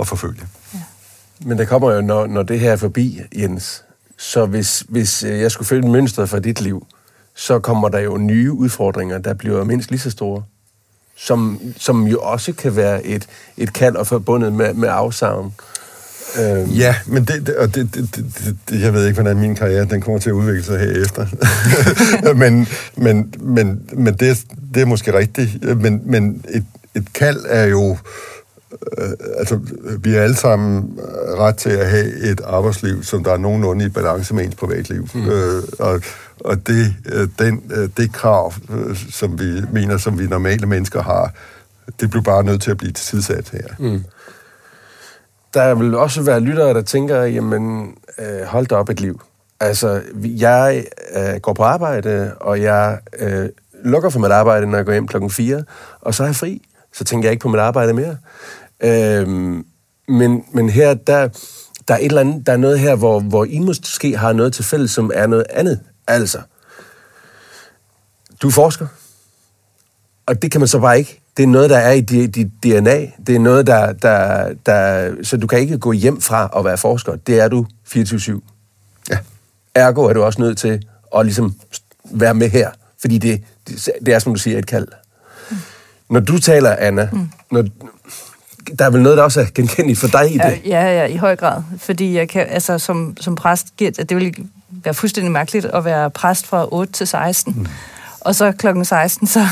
[0.00, 0.42] at forfølge.
[0.74, 0.78] Ja.
[1.40, 3.82] Men det kommer jo, når, når det her er forbi, Jens.
[4.18, 6.86] Så hvis, hvis øh, jeg skulle følge mønstret fra dit liv,
[7.36, 10.42] så kommer der jo nye udfordringer, der bliver mindst lige så store,
[11.16, 15.54] som, som jo også kan være et, et kald og forbundet med, med afsavn.
[16.38, 16.70] Øhm.
[16.70, 19.84] Ja, men det, det, og det, det, det, det, jeg ved ikke, hvordan min karriere
[19.84, 21.26] den kommer til at udvikle sig herefter.
[22.42, 24.44] men men, men, men det,
[24.74, 25.64] det er måske rigtigt.
[25.76, 27.96] Men, men et, et kald er jo...
[28.98, 29.60] Øh, altså,
[29.98, 30.98] vi er alle sammen
[31.38, 35.08] ret til at have et arbejdsliv, som der er nogenlunde i balance med ens privatliv.
[35.14, 35.28] Mm.
[35.28, 36.02] Øh, og
[36.40, 41.02] og det, øh, den, øh, det krav, øh, som vi mener, som vi normale mennesker
[41.02, 41.32] har,
[42.00, 43.68] det blev bare nødt til at blive tilsat her.
[43.78, 44.04] Mm.
[45.54, 47.94] Der vil også være lyttere, der tænker, jamen,
[48.46, 49.20] hold da op et liv.
[49.60, 50.84] Altså, jeg
[51.16, 53.48] øh, går på arbejde, og jeg øh,
[53.84, 55.64] lukker for mit arbejde, når jeg går hjem klokken 4,
[56.00, 56.62] og så er jeg fri.
[56.96, 58.16] Så tænker jeg ikke på mit arbejde mere.
[58.80, 59.28] Øh,
[60.08, 61.28] men, men her, der,
[61.88, 64.52] der er et eller andet, der er noget her, hvor, hvor I måske har noget
[64.52, 66.38] til fælles, som er noget andet Altså,
[68.42, 68.86] du er forsker,
[70.26, 71.20] og det kan man så bare ikke.
[71.36, 73.06] Det er noget, der er i dit DNA.
[73.26, 75.10] Det er noget, der, der, der...
[75.22, 77.16] Så du kan ikke gå hjem fra at være forsker.
[77.16, 78.40] Det er du 24-7.
[79.10, 79.18] Ja.
[79.74, 80.82] Ergo er du også nødt til
[81.16, 81.54] at ligesom
[82.04, 82.70] være med her.
[83.00, 83.44] Fordi det,
[84.06, 84.88] det er, som du siger, et kald.
[86.10, 87.28] Når du taler, Anna, mm.
[87.50, 87.64] når,
[88.78, 90.60] der er vel noget, der også er genkendeligt for dig i det?
[90.66, 91.62] Ja, ja, i høj grad.
[91.78, 96.46] Fordi jeg kan, altså, som, som præst, det vil være fuldstændig mærkeligt at være præst
[96.46, 97.54] fra 8 til 16.
[97.56, 97.66] Mm.
[98.20, 99.46] Og så klokken 16, så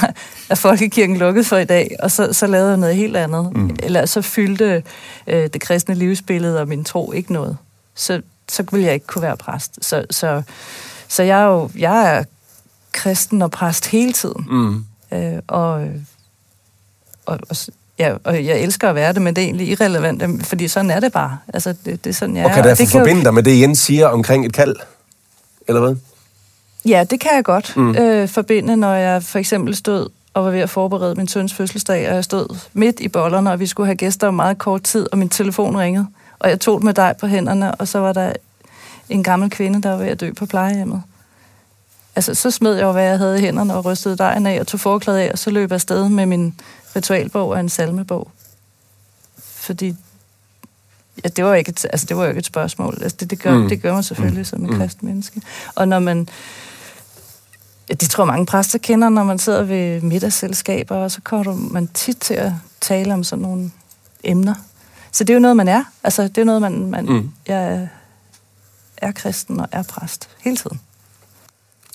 [0.51, 3.57] er folkekirken lukket for i dag, og så, så lavede jeg noget helt andet.
[3.57, 3.77] Mm.
[3.83, 4.83] Eller så fyldte
[5.27, 7.57] øh, det kristne livsbillede og min tro ikke noget.
[7.95, 9.79] Så, så ville jeg ikke kunne være præst.
[9.83, 10.43] Så, så,
[11.09, 12.25] så jeg, er jo, jeg er
[12.93, 14.47] kristen og præst hele tiden.
[14.51, 14.85] Mm.
[15.13, 15.89] Øh, og,
[17.27, 17.57] og, og
[17.99, 21.01] Ja, og jeg elsker at være det, men det er egentlig irrelevant, fordi sådan er
[21.01, 21.39] det bare.
[21.55, 23.79] Altså, det, det er sådan, jeg og kan det derfor forbinde dig med det, Jens
[23.79, 24.77] siger omkring et kald?
[25.69, 25.97] Eller hvad?
[26.85, 27.97] Ja, det kan jeg godt mm.
[27.97, 32.09] øh, forbinde, når jeg for eksempel stod og var ved at forberede min søns fødselsdag,
[32.09, 35.07] og jeg stod midt i bollerne, og vi skulle have gæster om meget kort tid,
[35.13, 36.07] og min telefon ringede.
[36.39, 38.33] Og jeg tog det med dig på hænderne, og så var der
[39.09, 41.03] en gammel kvinde, der var ved at dø på plejehjemmet.
[42.17, 44.67] Altså, så smed jeg jo, hvad jeg havde i hænderne, og rystede dejen af, og
[44.67, 46.61] tog forklædet af, og så løb jeg afsted med min
[46.97, 48.31] ritualbog og en salmebog.
[49.39, 49.97] Fordi
[51.25, 52.99] ja, det var ikke et, altså, det var jo ikke et spørgsmål.
[53.03, 53.69] Altså, det, det, gør, mm.
[53.69, 54.45] det gør man selvfølgelig mm.
[54.45, 55.43] som en kristen menneske.
[55.75, 56.29] Og når man...
[57.89, 61.89] Ja, det tror mange præster kender, når man sidder ved middagsselskaber, og så kommer man
[61.89, 63.71] tit til at tale om sådan nogle
[64.25, 64.55] emner.
[65.13, 65.85] Så det er jo noget, man er.
[66.05, 66.87] Altså, det er noget, man...
[66.87, 67.31] man mm.
[67.47, 67.89] Jeg
[68.97, 70.81] er kristen og er præst hele tiden.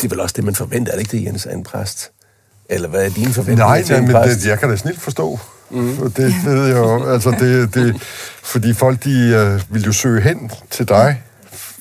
[0.01, 2.11] Det er vel også det, man forventer, er det ikke det, Jens, er en præst?
[2.69, 4.39] Eller hvad er dine forventninger Nej, til en men præst?
[4.39, 5.39] Det, jeg kan da snilt forstå.
[5.69, 5.97] Mm.
[5.97, 7.13] Det, det ved jeg jo.
[7.13, 8.01] Altså, det, det,
[8.43, 11.23] fordi folk, de uh, vil jo søge hen til dig,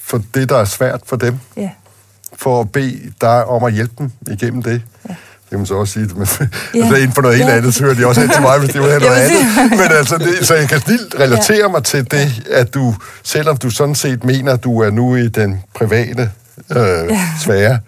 [0.02, 1.38] for det, der er svært for dem.
[1.56, 1.70] Ja.
[2.36, 4.82] For at bede dig om at hjælpe dem igennem det.
[5.08, 5.14] Ja.
[5.48, 6.46] Det kan man så også sige, men ja.
[6.80, 7.56] altså, inden for noget helt ja.
[7.56, 9.70] andet, så hører de også hen til mig, hvis det var noget andet.
[9.70, 11.68] Men altså, det, så jeg kan snilt relatere ja.
[11.68, 15.28] mig til det, at du, selvom du sådan set mener, at du er nu i
[15.28, 16.30] den private
[16.70, 17.28] øh, ja.
[17.48, 17.78] ja.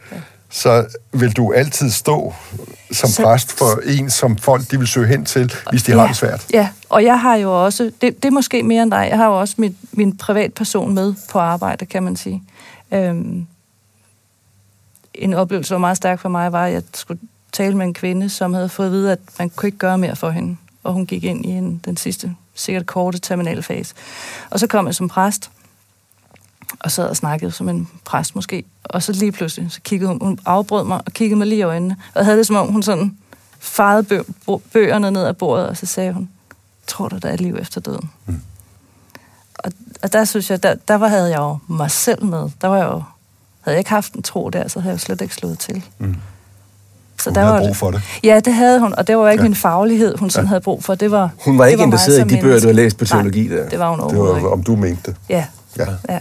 [0.51, 2.35] så vil du altid stå
[2.93, 5.99] som så, præst for en, som folk de vil søge hen til, hvis de ja,
[5.99, 6.47] har det svært.
[6.53, 9.27] Ja, og jeg har jo også, det, det er måske mere end dig, jeg har
[9.27, 12.43] jo også min, min privatperson med på arbejde, kan man sige.
[12.93, 13.47] Øhm,
[15.15, 17.21] en oplevelse, der var meget stærk for mig, var, at jeg skulle
[17.53, 20.17] tale med en kvinde, som havde fået at vide, at man kunne ikke gøre mere
[20.17, 20.57] for hende.
[20.83, 23.95] Og hun gik ind i en, den sidste, sikkert korte terminalfase.
[24.51, 25.51] Og så kom jeg som præst,
[26.81, 28.65] og sad og snakkede som en præst måske.
[28.85, 31.63] Og så lige pludselig, så kiggede hun, hun afbrød mig og kiggede mig lige i
[31.63, 31.97] øjnene.
[32.15, 33.17] Og havde det som om, hun sådan
[33.59, 34.23] farede bø,
[34.73, 36.29] bøgerne ned af bordet, og så sagde hun,
[36.87, 38.11] tror du, der er liv efter døden?
[38.27, 38.41] Mm.
[39.55, 42.51] Og, og der synes jeg, der, der var, havde jeg jo mig selv med.
[42.61, 43.03] Der var jeg jo,
[43.61, 45.85] havde jeg ikke haft en tro der, så havde jeg slet ikke slået til.
[45.99, 46.17] Mm.
[47.19, 48.03] Så hun der havde var, brug for det.
[48.25, 49.49] Ja, det havde hun, og det var ikke ja.
[49.49, 50.49] en faglighed, hun sådan ja.
[50.49, 50.95] havde brug for.
[50.95, 53.47] Det var, hun var ikke var interesseret i de bøger, du har læst på teologi
[53.47, 53.69] Nej, der.
[53.69, 55.17] det var hun overhovedet Det var, om du mente det.
[55.29, 55.47] Ja.
[55.79, 55.87] Ja.
[56.09, 56.21] ja.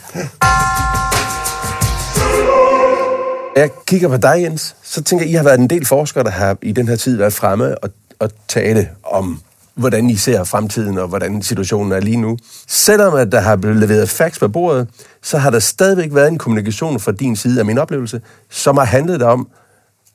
[3.55, 6.29] Jeg kigger på dig, Jens, så tænker jeg, I har været en del forskere, der
[6.29, 9.41] har i den her tid været fremme og, og tale om,
[9.75, 12.37] hvordan I ser fremtiden og hvordan situationen er lige nu.
[12.67, 14.87] Selvom at der har blevet leveret facts på bordet,
[15.21, 18.85] så har der stadigvæk været en kommunikation fra din side af min oplevelse, som har
[18.85, 19.49] handlet om,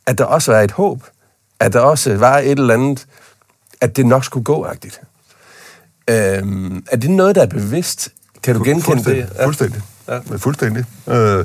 [0.06, 1.02] at der også var et håb,
[1.60, 3.06] at der også var et eller andet,
[3.80, 5.00] at det nok skulle gå-agtigt.
[6.10, 8.08] Øhm, er det noget, der er bevidst?
[8.44, 9.36] Kan du genkende fuldstændig, det?
[9.38, 9.46] Ja.
[9.46, 9.82] Fuldstændig.
[10.08, 10.18] Ja.
[10.36, 10.84] Fuldstændig.
[11.08, 11.44] Øh,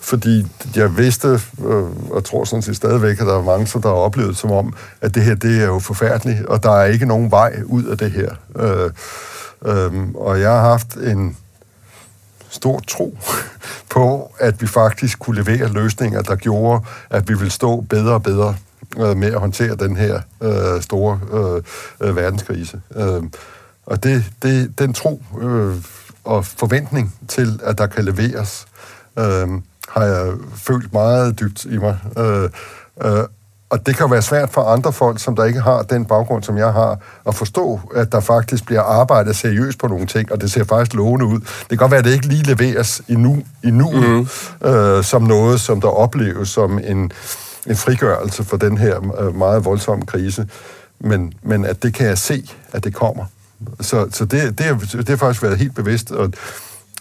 [0.00, 3.94] fordi jeg vidste, øh, og tror sådan set stadigvæk, at der er mange, der har
[3.94, 7.30] oplevet som om, at det her, det er jo forfærdeligt, og der er ikke nogen
[7.30, 8.30] vej ud af det her.
[8.56, 8.90] Øh,
[9.64, 11.36] øh, og jeg har haft en
[12.48, 13.18] stor tro
[13.94, 18.22] på, at vi faktisk kunne levere løsninger, der gjorde, at vi ville stå bedre og
[18.22, 18.56] bedre
[18.98, 21.62] øh, med at håndtere den her øh, store øh,
[22.08, 22.80] øh, verdenskrise.
[22.96, 23.22] Øh,
[23.86, 25.76] og det, det, den tro øh,
[26.24, 28.66] og forventning til, at der kan leveres,
[29.18, 29.48] øh,
[29.88, 31.98] har jeg følt meget dybt i mig.
[32.18, 32.48] Øh,
[33.02, 33.24] øh,
[33.70, 36.58] og det kan være svært for andre folk, som der ikke har den baggrund, som
[36.58, 40.52] jeg har, at forstå, at der faktisk bliver arbejdet seriøst på nogle ting, og det
[40.52, 41.40] ser faktisk lovende ud.
[41.40, 44.28] Det kan godt være, at det ikke lige leveres endnu, endnu mm.
[44.68, 47.12] øh, som noget, som der opleves som en,
[47.66, 50.48] en frigørelse for den her øh, meget voldsomme krise,
[51.00, 53.24] men, men at det kan jeg se, at det kommer.
[53.80, 56.32] Så, så det, det, er, det har faktisk været helt bevidst, og,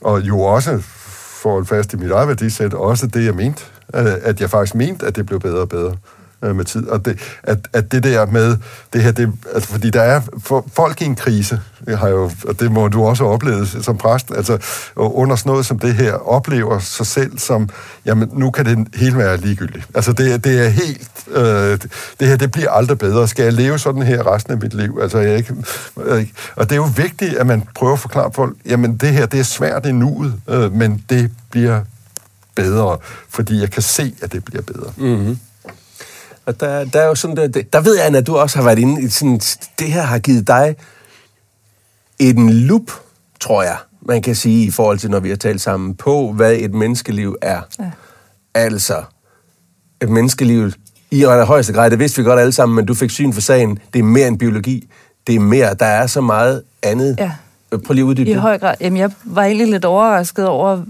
[0.02, 0.80] og jo også,
[1.42, 5.06] for at fast i mit eget værdisæt, også det, jeg mente, at jeg faktisk mente,
[5.06, 5.96] at det blev bedre og bedre
[6.44, 6.88] øh, med tid.
[6.88, 8.58] Og det, at, at det der med
[8.94, 12.60] det her, det, altså, fordi der er for, folk i en krise, har jo, og
[12.60, 14.58] det må du også opleve som præst, altså
[14.96, 17.70] under sådan noget som det her, oplever sig selv som,
[18.06, 19.88] jamen nu kan det hele være ligegyldigt.
[19.96, 21.80] Altså det, det er helt, øh,
[22.20, 23.28] det her det bliver aldrig bedre.
[23.28, 25.00] Skal jeg leve sådan her resten af mit liv?
[25.02, 25.56] Altså jeg ikke,
[25.98, 29.26] øh, og det er jo vigtigt, at man prøver at forklare folk, jamen det her,
[29.26, 31.82] det er svært i nuet, øh, men det bliver
[32.56, 32.98] bedre,
[33.30, 34.92] fordi jeg kan se, at det bliver bedre.
[34.98, 35.40] Mm-hmm.
[36.50, 38.80] Og der, der er jo sådan, der, der ved jeg, at du også har været
[38.80, 39.40] inde i sådan,
[39.80, 40.76] det her har givet dig
[42.20, 42.92] en loop,
[43.40, 46.54] tror jeg, man kan sige, i forhold til, når vi har talt sammen, på, hvad
[46.54, 47.62] et menneskeliv er.
[47.80, 47.92] Ja.
[48.54, 49.04] Altså,
[50.02, 50.72] et menneskeliv
[51.12, 53.80] i højeste grad, det vidste vi godt alle sammen, men du fik syn for sagen,
[53.94, 54.90] det er mere end biologi.
[55.28, 57.16] Det er mere, der er så meget andet.
[57.20, 57.32] Ja.
[57.70, 58.76] Prøv lige at uddybe I høj grad.
[58.82, 60.84] Jamen, jeg var egentlig lidt overrasket over,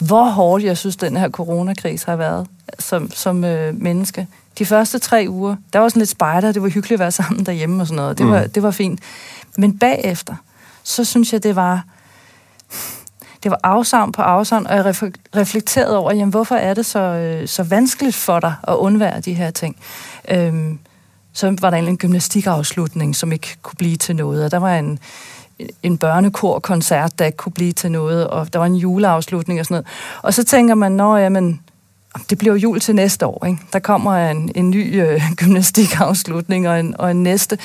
[0.00, 2.46] hvor hårdt jeg synes, den her coronakris har været
[2.78, 4.26] som, som øh, menneske
[4.60, 7.46] de første tre uger, der var sådan lidt spejder, det var hyggeligt at være sammen
[7.46, 8.18] derhjemme og sådan noget.
[8.18, 8.32] Det, mm.
[8.32, 9.00] var, det var fint.
[9.56, 10.34] Men bagefter,
[10.82, 11.84] så synes jeg, det var...
[13.42, 14.94] det var afsavn på afsavn, og jeg
[15.36, 19.34] reflekterede over, jamen, hvorfor er det så, øh, så vanskeligt for dig at undvære de
[19.34, 19.76] her ting?
[20.30, 20.78] Øhm,
[21.32, 24.98] så var der en gymnastikafslutning, som ikke kunne blive til noget, og der var en,
[25.82, 29.74] en børnekorkoncert, der ikke kunne blive til noget, og der var en juleafslutning og sådan
[29.74, 29.86] noget.
[30.22, 31.60] Og så tænker man, nå, jamen,
[32.30, 33.58] det bliver jul til næste år, ikke?
[33.72, 37.58] Der kommer en, en ny øh, gymnastikafslutning og en, og en næste.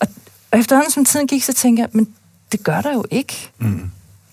[0.00, 0.08] Og,
[0.52, 2.08] og efterhånden som tiden gik, så tænker jeg, men
[2.52, 3.50] det gør der jo ikke.
[3.58, 3.90] Mm.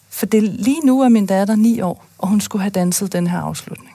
[0.09, 3.27] For det, lige nu er min datter ni år, og hun skulle have danset den
[3.27, 3.91] her afslutning.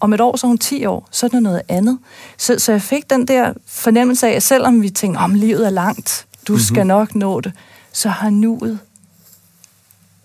[0.00, 1.98] Om et år, så er hun 10 år, så er det noget andet.
[2.36, 5.70] Så, så jeg fik den der fornemmelse af, at selvom vi tænker, om livet er
[5.70, 6.64] langt, du mm-hmm.
[6.64, 7.52] skal nok nå det,
[7.92, 8.78] så har nuet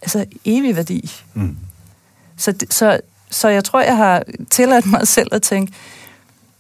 [0.01, 1.11] altså evig værdi.
[1.33, 1.57] Mm.
[2.37, 2.99] Så, så,
[3.33, 5.73] så jeg tror, jeg har tilladt mig selv at tænke,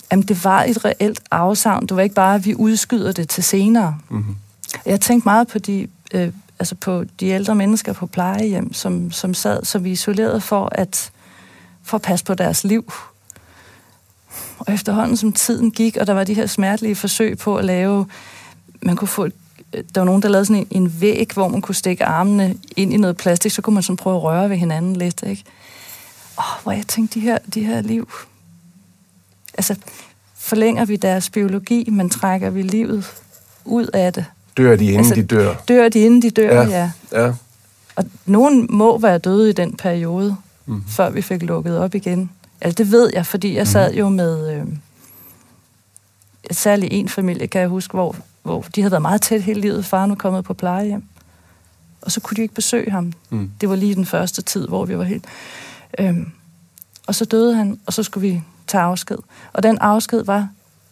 [0.09, 1.85] at det var et reelt afsavn.
[1.85, 3.97] Det var ikke bare, at vi udskyder det til senere.
[4.09, 4.35] Mm-hmm.
[4.85, 9.33] Jeg tænkte meget på de, øh, altså på de ældre mennesker på plejehjem, som, som
[9.33, 11.11] sad så vi isoleret for at,
[11.83, 12.93] for at passe på deres liv.
[14.59, 18.05] Og efterhånden som tiden gik, og der var de her smertelige forsøg på at lave,
[18.81, 19.33] man kunne få et
[19.73, 22.93] der var nogen, der lavede sådan en, en væg, hvor man kunne stikke armene ind
[22.93, 25.43] i noget plastik, så kunne man sådan prøve at røre ved hinanden lidt, ikke?
[26.39, 28.09] Åh, hvor jeg tænkte, de her, de her liv...
[29.57, 29.75] Altså,
[30.35, 33.05] forlænger vi deres biologi, men trækker vi livet
[33.65, 34.25] ud af det?
[34.57, 35.55] Dør de, inden altså, de dør?
[35.67, 36.91] Dør de, inden de dør, ja.
[37.11, 37.23] ja.
[37.23, 37.33] ja.
[37.95, 40.83] Og nogen må være døde i den periode, mm.
[40.87, 42.29] før vi fik lukket op igen.
[42.61, 43.97] Altså, det ved jeg, fordi jeg sad mm.
[43.97, 44.55] jo med...
[44.55, 44.65] Øh,
[46.51, 49.85] særlig en familie, kan jeg huske, hvor hvor de havde været meget tæt hele livet.
[49.85, 51.03] Faren var kommet på plejehjem.
[52.01, 53.13] Og så kunne de ikke besøge ham.
[53.29, 53.51] Mm.
[53.61, 55.25] Det var lige den første tid, hvor vi var helt...
[55.99, 56.31] Øhm,
[57.07, 59.17] og så døde han, og så skulle vi tage afsked.
[59.53, 60.47] Og den afsked var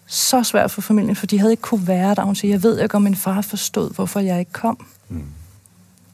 [0.08, 2.24] så svær for familien, for de havde ikke kunne være der.
[2.24, 4.86] Hun siger, jeg ved ikke, om min far forstod, hvorfor jeg ikke kom.
[5.10, 5.24] Mm.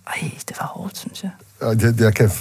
[0.08, 1.32] Ej, det var hårdt, synes jeg.
[1.62, 2.32] Jeg, jeg kan 100%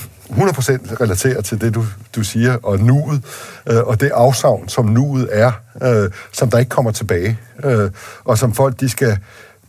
[1.00, 1.85] relatere til det, du,
[2.16, 3.24] du siger, og nuet,
[3.66, 7.90] øh, og det afsavn, som nuet er, øh, som der ikke kommer tilbage, øh,
[8.24, 9.18] og som folk, de skal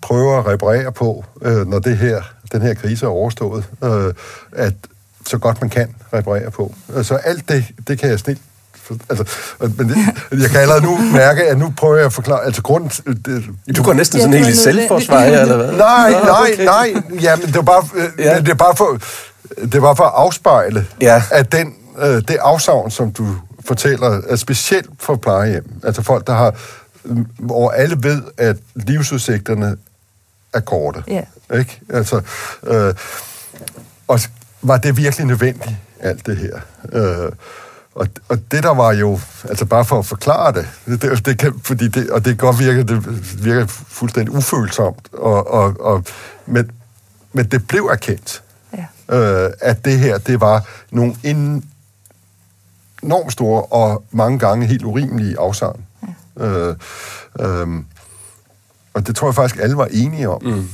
[0.02, 4.14] prøve at reparere på, øh, når det her, den her krise er overstået, øh,
[4.52, 4.74] at
[5.28, 6.76] så godt man kan reparere på.
[6.88, 8.42] Så altså, alt det, det kan jeg snilt
[9.10, 9.26] Altså,
[9.60, 9.98] men det,
[10.44, 12.90] jeg kan allerede nu mærke, at nu prøver jeg at forklare, altså grunden...
[13.26, 13.46] Det,
[13.78, 15.72] du går næsten sådan helt i selvforsvar her, eller hvad?
[15.72, 17.84] Nej, nej, nej, jamen det er bare,
[18.20, 18.40] ja.
[18.40, 19.00] det er bare for,
[19.66, 21.24] det var for at afspejle, ja.
[21.32, 23.28] at den, øh, det afsavn, som du
[23.68, 25.72] fortæller, er specielt for plejehjem.
[25.84, 26.56] Altså folk, der har,
[27.40, 29.78] hvor alle ved, at livsudsigterne
[30.54, 31.04] er korte.
[31.08, 31.22] Ja.
[31.58, 31.80] Ikke?
[31.90, 32.22] Altså,
[32.64, 32.94] øh,
[34.08, 34.20] og
[34.62, 36.60] var det virkelig nødvendigt, alt det her?
[36.94, 37.32] Øh,
[37.96, 40.68] og, og det der var jo, altså bare for at forklare det,
[41.02, 45.52] det, det kan, fordi det, og det kan godt virke, det virker fuldstændig ufølsomt, og,
[45.52, 46.04] og, og,
[46.46, 46.72] men,
[47.34, 48.44] men det blev erkendt,
[49.10, 49.18] ja.
[49.18, 55.86] øh, at det her, det var nogle enormt store og mange gange helt urimelige afsavn.
[56.40, 56.46] Ja.
[56.46, 56.76] Øh,
[57.40, 57.68] øh,
[58.94, 60.44] og det tror jeg faktisk, alle var enige om.
[60.44, 60.70] Mm.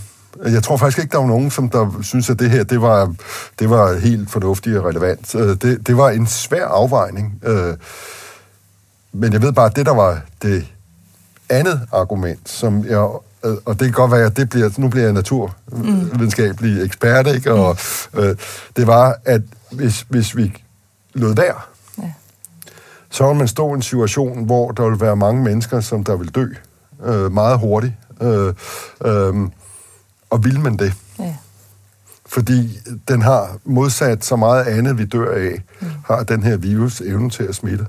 [0.45, 3.15] Jeg tror faktisk ikke, der var nogen, som der synes, at det her, det var,
[3.59, 5.35] det var helt fornuftigt og relevant.
[5.35, 7.39] Øh, det, det var en svær afvejning.
[7.43, 7.73] Øh,
[9.13, 10.67] men jeg ved bare, at det, der var det
[11.49, 13.07] andet argument, som jeg
[13.45, 16.85] øh, og det kan godt være, at det bliver, nu bliver jeg naturvidenskabelig mm.
[16.85, 17.51] ekspert, ikke?
[17.51, 17.77] Og
[18.13, 18.35] øh,
[18.75, 19.41] det var, at
[19.71, 20.53] hvis, hvis vi
[21.13, 21.55] lod være,
[21.97, 22.11] ja.
[23.09, 26.15] så vil man stå i en situation, hvor der vil være mange mennesker, som der
[26.15, 26.45] vil dø
[27.05, 27.93] øh, meget hurtigt.
[28.21, 28.53] Øh,
[29.05, 29.33] øh,
[30.33, 30.93] og vil man det?
[31.19, 31.35] Ja.
[32.25, 35.87] Fordi den har modsat så meget andet, vi dør af, mm.
[36.05, 37.85] har den her virus evnen til at smitte.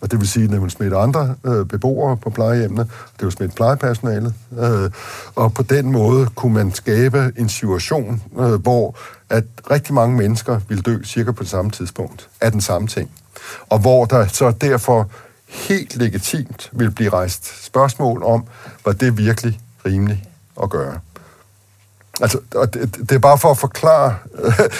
[0.00, 2.82] Og det vil sige, at den vil smitte andre øh, beboere på plejehjemmene,
[3.16, 4.34] det vil smitte plejepersonalet.
[4.58, 4.90] Øh,
[5.34, 8.96] og på den måde kunne man skabe en situation, øh, hvor
[9.30, 13.10] at rigtig mange mennesker vil dø cirka på det samme tidspunkt af den samme ting.
[13.68, 15.10] Og hvor der så derfor
[15.48, 18.44] helt legitimt vil blive rejst spørgsmål om,
[18.84, 20.20] var det virkelig rimeligt
[20.62, 21.00] at gøre.
[22.20, 24.14] Altså, og det, det er bare for at forklare,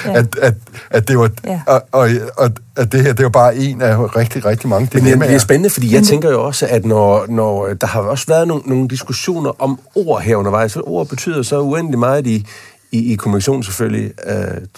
[0.04, 0.18] ja.
[0.18, 0.54] at, at,
[0.90, 1.60] at det var, ja.
[1.66, 5.16] og, og, og, at det her, det var bare en af rigtig, rigtig mange dilemmaer.
[5.16, 8.26] Men det er spændende, fordi jeg tænker jo også, at når, når der har også
[8.28, 12.46] været nogle, nogle diskussioner om ord her undervejs, så ord betyder så uendelig meget i,
[12.92, 14.34] i, i kommissionen selvfølgelig, øh,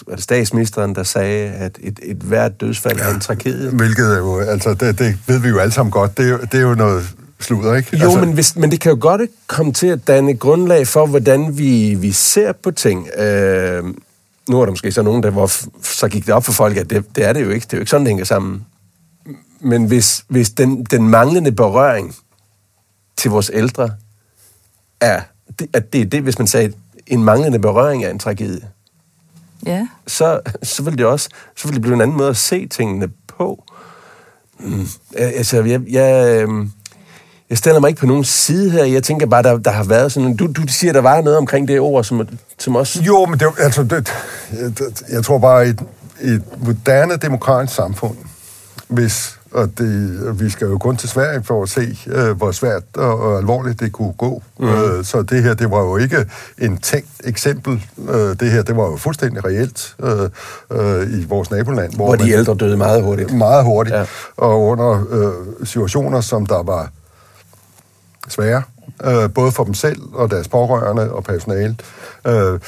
[0.09, 3.69] det statsministeren, der sagde, at et, et hvert dødsfald ja, er en tragedie.
[3.69, 6.37] Hvilket er jo, altså det, det ved vi jo alle sammen godt, det er jo,
[6.51, 7.03] det er jo noget
[7.39, 7.97] sludder, ikke?
[7.97, 8.19] Jo, altså...
[8.19, 11.95] men, hvis, men det kan jo godt komme til at danne grundlag for, hvordan vi,
[11.95, 13.07] vi ser på ting.
[13.17, 13.83] Øh,
[14.49, 15.51] nu er der måske så nogen, der hvor
[15.83, 17.63] så gik det op for folk, at det, det er det jo ikke.
[17.63, 18.65] Det er jo ikke sådan, det hænger sammen.
[19.59, 22.15] Men hvis, hvis den, den manglende berøring
[23.17, 23.89] til vores ældre
[25.01, 25.21] er,
[25.73, 26.73] at det er det, hvis man sagde,
[27.07, 28.67] en manglende berøring er en tragedie,
[29.65, 29.87] Ja.
[30.07, 33.09] så, så vil det også så vil det blive en anden måde at se tingene
[33.27, 33.63] på.
[34.59, 34.87] Mm.
[35.17, 36.71] Altså, jeg, jeg, øhm,
[37.49, 38.85] jeg stiller mig ikke på nogen side her.
[38.85, 40.35] Jeg tænker bare, der, der har været sådan...
[40.35, 42.27] Du, du siger, der var noget omkring det ord, som,
[42.59, 43.01] som også...
[43.01, 44.13] Jo, men det, altså, det,
[44.51, 44.71] jeg,
[45.11, 45.81] jeg tror bare, et,
[46.21, 48.15] et moderne demokratisk samfund,
[48.87, 52.83] hvis og det, vi skal jo kun til Sverige for at se, øh, hvor svært
[52.95, 54.43] og, og alvorligt det kunne gå.
[54.59, 54.67] Mm.
[54.67, 56.25] Øh, så det her, det var jo ikke
[56.57, 57.85] en tænkt eksempel.
[58.09, 60.29] Øh, det her, det var jo fuldstændig reelt øh,
[60.71, 61.95] øh, i vores naboland.
[61.95, 63.33] Hvor, hvor de man, ældre døde meget hurtigt.
[63.33, 63.95] Meget hurtigt.
[63.95, 64.05] Ja.
[64.37, 66.89] Og under øh, situationer, som der var
[68.29, 68.61] svære,
[69.03, 71.75] øh, både for dem selv og deres pårørende og personale.
[72.27, 72.59] Øh,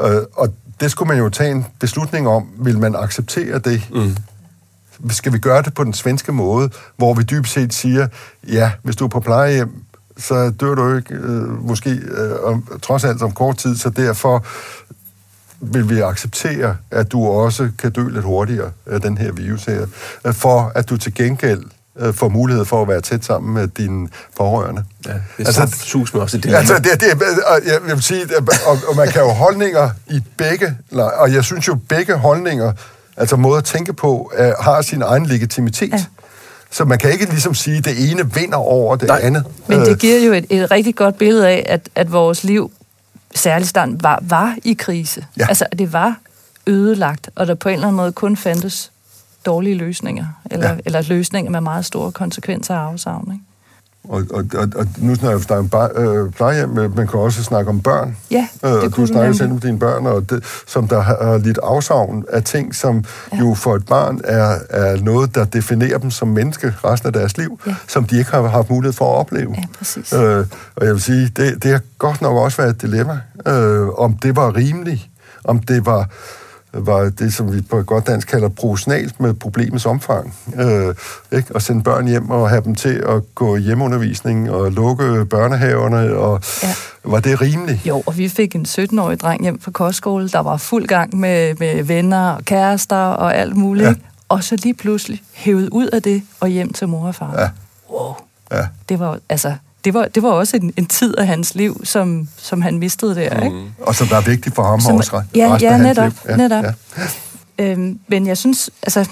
[0.00, 3.82] øh, og det skulle man jo tage en beslutning om, vil man acceptere det?
[3.94, 4.16] Mm
[5.10, 8.08] skal vi gøre det på den svenske måde, hvor vi dybest set siger,
[8.48, 9.84] ja, hvis du er på plejehjem,
[10.16, 14.44] så dør du ikke øh, måske øh, om, trods alt om kort tid, så derfor
[15.60, 19.86] vil vi acceptere, at du også kan dø lidt hurtigere af den her virus her,
[20.24, 21.62] øh, for at du til gengæld
[21.98, 24.84] øh, får mulighed for at være tæt sammen med dine pårørende.
[25.06, 26.54] Ja, det er altså, sus med også det.
[26.54, 27.06] Altså, det, det,
[27.66, 28.26] jeg vil sige,
[28.66, 32.72] og, og man kan jo holdninger i begge, og jeg synes jo, begge holdninger
[33.16, 35.92] altså måde at tænke på, uh, har sin egen legitimitet.
[35.92, 36.04] Ja.
[36.70, 39.20] Så man kan ikke ligesom sige, at det ene vinder over det Nej.
[39.22, 39.44] andet.
[39.66, 39.98] Men det øh.
[39.98, 42.72] giver jo et, et rigtig godt billede af, at, at vores liv,
[43.34, 45.26] særligt stand, var, var i krise.
[45.38, 45.46] Ja.
[45.48, 46.16] Altså, det var
[46.66, 48.90] ødelagt, og der på en eller anden måde kun fandtes
[49.46, 50.78] dårlige løsninger, eller, ja.
[50.84, 53.32] eller løsninger med meget store konsekvenser af afsavn.
[53.32, 53.44] Ikke?
[54.08, 57.42] Og, og, og, og nu snakker vi om bar, øh, plejehjem, men man kan også
[57.42, 58.16] snakke om børn.
[58.30, 61.38] Ja, det øh, og du snakker selv om dine børn, og det, som der har
[61.38, 63.38] lidt afsavn af ting, som ja.
[63.38, 67.36] jo for et barn er, er noget, der definerer dem som menneske resten af deres
[67.38, 67.74] liv, ja.
[67.88, 69.54] som de ikke har haft mulighed for at opleve.
[69.56, 70.12] Ja, præcis.
[70.12, 73.88] Øh, og jeg vil sige, det, det har godt nok også været et dilemma, øh,
[73.88, 75.08] om det var rimeligt,
[75.44, 76.08] om det var
[76.74, 80.34] var det, som vi på godt dansk kalder proportionalt med problemets omfang.
[80.56, 80.94] Øh,
[81.32, 81.48] ikke?
[81.54, 86.42] At sende børn hjem og have dem til at gå hjemmeundervisning og lukke børnehaverne, og
[86.62, 86.74] ja.
[87.04, 87.86] var det rimeligt?
[87.86, 91.54] Jo, og vi fik en 17-årig dreng hjem fra kostskole, der var fuld gang med,
[91.54, 93.88] med venner og kærester og alt muligt.
[93.88, 93.94] Ja.
[94.28, 97.40] Og så lige pludselig hævet ud af det og hjem til mor og far.
[97.40, 97.48] Ja.
[97.90, 98.14] Wow.
[98.52, 98.66] Ja.
[98.88, 99.54] Det var altså
[99.84, 103.14] det var, det var også en, en tid af hans liv, som, som han mistede
[103.14, 103.40] der.
[103.40, 103.46] Mm.
[103.46, 103.56] Ikke?
[103.80, 106.12] Og som der er vigtigt for ham som, også Ja, ja netop.
[106.28, 106.64] Ja, netop.
[106.64, 107.02] Ja.
[107.58, 109.08] Øhm, men jeg synes, altså,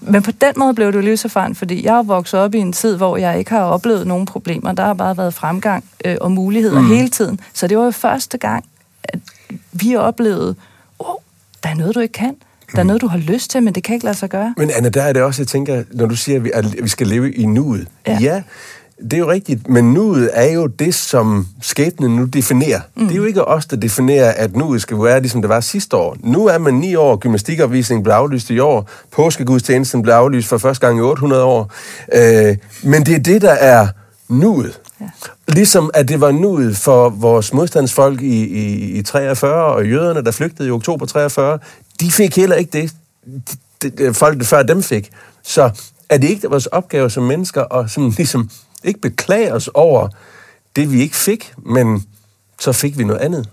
[0.00, 2.72] men på den måde blev det jo livserfaren, fordi jeg er vokset op i en
[2.72, 4.72] tid, hvor jeg ikke har oplevet nogen problemer.
[4.72, 6.88] Der har bare været fremgang øh, og muligheder mm.
[6.88, 7.40] hele tiden.
[7.52, 8.64] Så det var jo første gang,
[9.04, 9.18] at
[9.72, 10.54] vi oplevede,
[10.98, 11.16] oh,
[11.62, 12.36] der er noget, du ikke kan.
[12.72, 12.86] Der er mm.
[12.86, 14.54] noget, du har lyst til, men det kan ikke lade sig gøre.
[14.56, 17.32] Men Anna, der er det også, jeg tænker, når du siger, at vi skal leve
[17.32, 17.88] i nuet.
[18.06, 18.42] Ja, ja
[19.02, 22.80] det er jo rigtigt, men nuet er jo det, som skæbnen nu definerer.
[22.94, 23.02] Mm.
[23.06, 25.96] Det er jo ikke os, der definerer, at nuet skal være ligesom det var sidste
[25.96, 26.16] år.
[26.20, 30.86] Nu er man ni år, gymnastikopvisningen blev aflyst i år, påskegudstjenesten blev aflyst for første
[30.86, 31.72] gang i 800 år.
[32.12, 33.88] Øh, men det er det, der er
[34.28, 34.80] nuet.
[35.00, 35.06] Ja.
[35.48, 40.30] Ligesom at det var nuet for vores modstandsfolk i, i, i 43, og jøderne, der
[40.30, 41.58] flygtede i oktober 43,
[42.00, 42.92] de fik heller ikke det,
[43.82, 45.10] de, de, folk før dem fik.
[45.42, 45.70] Så
[46.08, 48.50] er det ikke vores opgave som mennesker at som, ligesom
[48.84, 50.08] ikke beklage os over
[50.76, 52.04] det, vi ikke fik, men
[52.60, 53.48] så fik vi noget andet.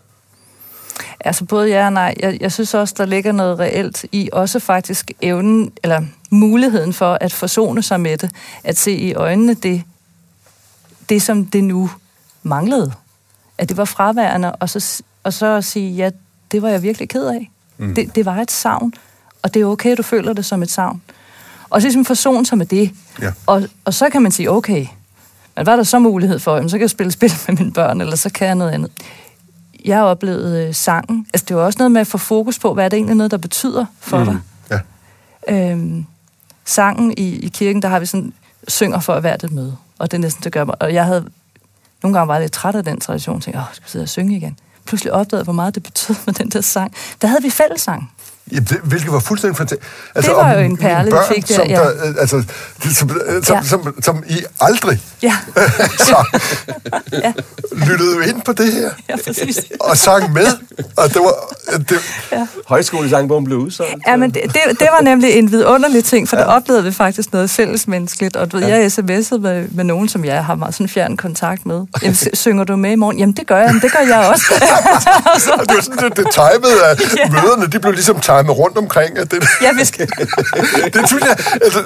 [1.20, 2.16] Altså både ja og nej.
[2.20, 7.18] Jeg, jeg synes også, der ligger noget reelt i også faktisk evnen, eller muligheden for
[7.22, 8.32] at forsone sig med det,
[8.64, 9.84] at se i øjnene det,
[11.10, 11.90] det som det nu
[12.44, 12.94] manglede.
[13.58, 16.10] At det var fraværende, og så, og så at sige, ja,
[16.52, 17.52] det var jeg virkelig ked af.
[17.78, 17.96] Mm.
[17.96, 18.94] Det, det var et savn,
[19.42, 21.02] og det er okay, du føler det som et savn.
[21.70, 22.92] Og så ligesom forsone sig med det.
[23.22, 23.32] Ja.
[23.46, 24.86] Og, og så kan man sige, okay,
[25.56, 26.56] men hvad er der så mulighed for?
[26.56, 28.91] Jamen, så kan jeg spille spil med mine børn, eller så kan jeg noget andet.
[29.86, 31.28] Jeg har oplevet øh, sangen.
[31.34, 33.32] Altså, det jo også noget med at få fokus på, hvad er det egentlig noget,
[33.32, 34.26] der betyder for mm.
[34.26, 34.39] dig.
[35.49, 35.72] Ja.
[35.72, 36.06] Øhm,
[36.66, 38.34] sangen i, i kirken, der har vi sådan,
[38.68, 39.78] synger for at være det møde.
[39.99, 40.76] Og det er næsten, det gør mig.
[40.82, 41.26] Og jeg havde
[42.04, 44.38] nogle gange var lidt træt af den tradition, tænkte, åh, skal vi sidde og synge
[44.38, 44.60] igen?
[44.86, 46.93] Pludselig opdagede, hvor meget det betød med den der sang.
[47.22, 48.12] Der havde vi fællesang.
[48.52, 49.91] Ja, det, hvilket var fuldstændig fantastisk.
[50.16, 51.76] Altså, det var jo en perle, børn, vi fik der, som, ja.
[51.76, 52.44] der, øh, altså,
[52.91, 53.64] som, øh, som, ja.
[53.64, 55.36] som, som, som I aldrig ja.
[56.10, 56.39] så,
[57.12, 57.34] ja.
[57.72, 58.89] lyttede jo ind på det her.
[59.10, 59.66] Ja, præcis.
[59.80, 60.46] Og sang med.
[60.98, 61.56] Og det var...
[61.78, 62.00] Det...
[62.32, 62.48] Ja.
[62.68, 63.96] Højskolesangbogen blev udsolgt.
[64.08, 66.41] Ja, men det, det, det var nemlig en vidunderlig ting, for ja.
[66.41, 68.36] der oplevede vi faktisk noget fællesmenneskeligt.
[68.36, 68.78] Og du ved, ja.
[68.78, 71.86] jeg sms'ede med, med nogen, som jeg har meget sådan fjern kontakt med.
[72.02, 73.20] Jamen, synger du med i morgen?
[73.20, 74.46] Jamen, det gør jeg, men det gør jeg også.
[74.60, 77.30] det var sådan, det, det timede af ja.
[77.30, 79.18] møderne, de blev ligesom time rundt omkring.
[79.18, 80.08] At det, Ja, vi skal...
[80.94, 81.38] det synes jeg...
[81.62, 81.80] Altså,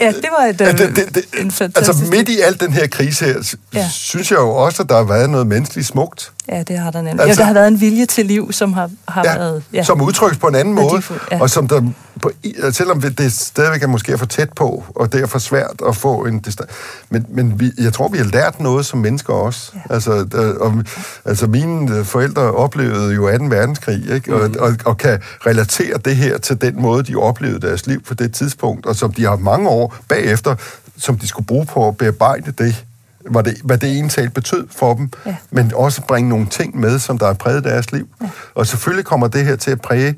[0.00, 1.88] Ja, det var et, at øh, det, det, det, en fantastisk...
[1.88, 3.88] altså midt i al den her krise her, Ja.
[3.92, 6.32] synes jeg jo også, at der har været noget menneskeligt smukt.
[6.48, 7.12] Ja, det har der nemlig.
[7.12, 9.62] Altså- Altså, ja, der har været en vilje til liv, som har, har Ja, været...
[9.72, 9.82] Ja.
[9.82, 11.40] som udtrykkes på en anden måde, ja.
[11.40, 11.82] og som der,
[12.22, 12.30] på,
[12.70, 16.66] selvom det stadigvæk er måske for tæt på, og derfor svært at få en distan-
[17.10, 19.72] men, men vi, jeg tror, vi har lært noget som mennesker også.
[19.74, 19.94] Ja.
[19.94, 20.84] Altså, der, om,
[21.24, 23.44] altså, mine øh, forældre oplevede jo 2.
[23.44, 24.34] verdenskrig, ikke?
[24.34, 24.56] Og, Mhm.
[24.60, 28.34] og, og kan relatere det her til den måde, de oplevede deres liv på det
[28.34, 30.54] tidspunkt, og som de har mange år bagefter,
[30.96, 32.84] som de skulle bruge på at bearbejde det,
[33.30, 35.36] hvad det, hvad det talt betød for dem, Ja.
[35.50, 38.08] men også bringe nogle ting med, som der har præget deres liv.
[38.22, 38.28] Ja.
[38.54, 40.14] Og selvfølgelig kommer det her til at præge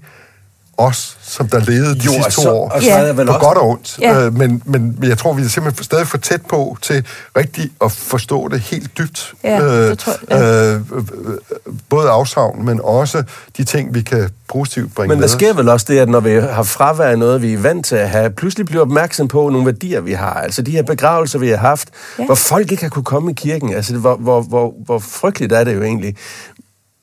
[0.77, 2.69] os, som der levede de Jo, sidste to så- år.
[2.71, 2.99] og så Ja.
[2.99, 3.47] er vel På også...
[3.47, 3.99] godt og ondt.
[4.01, 4.21] Ja.
[4.25, 7.07] Øh, men, men jeg tror, vi er simpelthen stadig for tæt på til
[7.37, 9.35] rigtigt at forstå det helt dybt.
[9.45, 10.73] Ja, det tror jeg, ja.
[10.75, 13.23] øh, øh, øh, både afsavn, men også
[13.57, 15.57] de ting, vi kan positivt bringe Men med der sker os.
[15.57, 18.31] vel også det, at når vi har fravær noget, vi er vant til at have,
[18.31, 20.35] pludselig bliver opmærksom på nogle værdier, vi har.
[20.35, 21.89] Altså de her begravelser, vi har haft.
[22.19, 22.25] Ja.
[22.27, 23.75] hvor folk ikke har kunne komme i kirken.
[23.75, 26.17] Altså hvor, hvor, hvor, hvor frygteligt er det jo egentlig.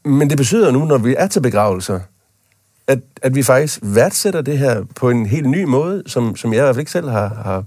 [0.05, 1.99] Men det betyder nu, når vi er til begravelser,
[2.91, 6.59] at, at vi faktisk værdsætter det her på en helt ny måde, som, som jeg
[6.59, 7.63] i hvert fald ikke selv har, har,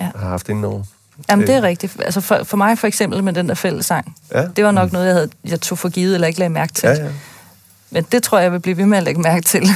[0.00, 0.10] ja.
[0.16, 0.82] Har haft inden over.
[1.30, 1.96] Jamen, det er rigtigt.
[2.04, 4.16] Altså for, for mig for eksempel med den der fællesang.
[4.34, 4.44] Ja.
[4.56, 6.88] Det var nok noget, jeg, havde, jeg tog for givet eller ikke lagde mærke til.
[6.88, 7.08] Ja, ja.
[7.90, 9.62] Men det tror jeg, jeg vil blive ved med at lægge mærke til.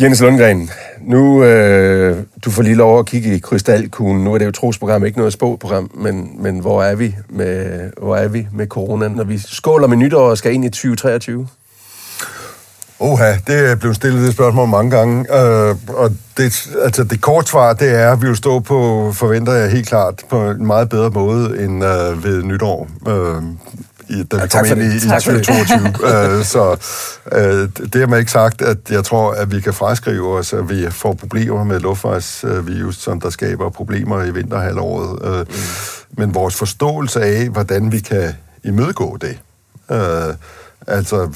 [0.00, 4.24] Jens Lundgren, nu øh, du får lige lov at kigge i krystalkuglen.
[4.24, 8.16] Nu er det jo trosprogram, ikke noget spåprogram, men, men hvor er vi med hvor
[8.16, 11.48] er vi med corona, når vi skåler med nytår og skal ind i 2023?
[12.98, 17.50] Oha, det er blevet stillet det spørgsmål mange gange, øh, og det, altså det korte
[17.50, 20.88] svar, det er, at vi vil stå på, forventer jeg helt klart, på en meget
[20.88, 22.88] bedre måde end øh, ved nytår.
[23.08, 23.42] Øh,
[24.08, 25.44] i, da vi Ja, kom ind i, i Tak for det.
[25.44, 26.36] 2022.
[26.38, 26.76] øh, så
[27.32, 30.68] øh, det har man ikke sagt, at jeg tror, at vi kan fraskrive os, at
[30.70, 35.18] vi får problemer med luftvejsvirus, som der skaber problemer i vinterhalvåret.
[35.24, 35.46] Øh, mm.
[36.18, 38.34] Men vores forståelse af, hvordan vi kan
[38.64, 39.38] imødegå det,
[39.90, 40.34] øh,
[40.86, 41.30] altså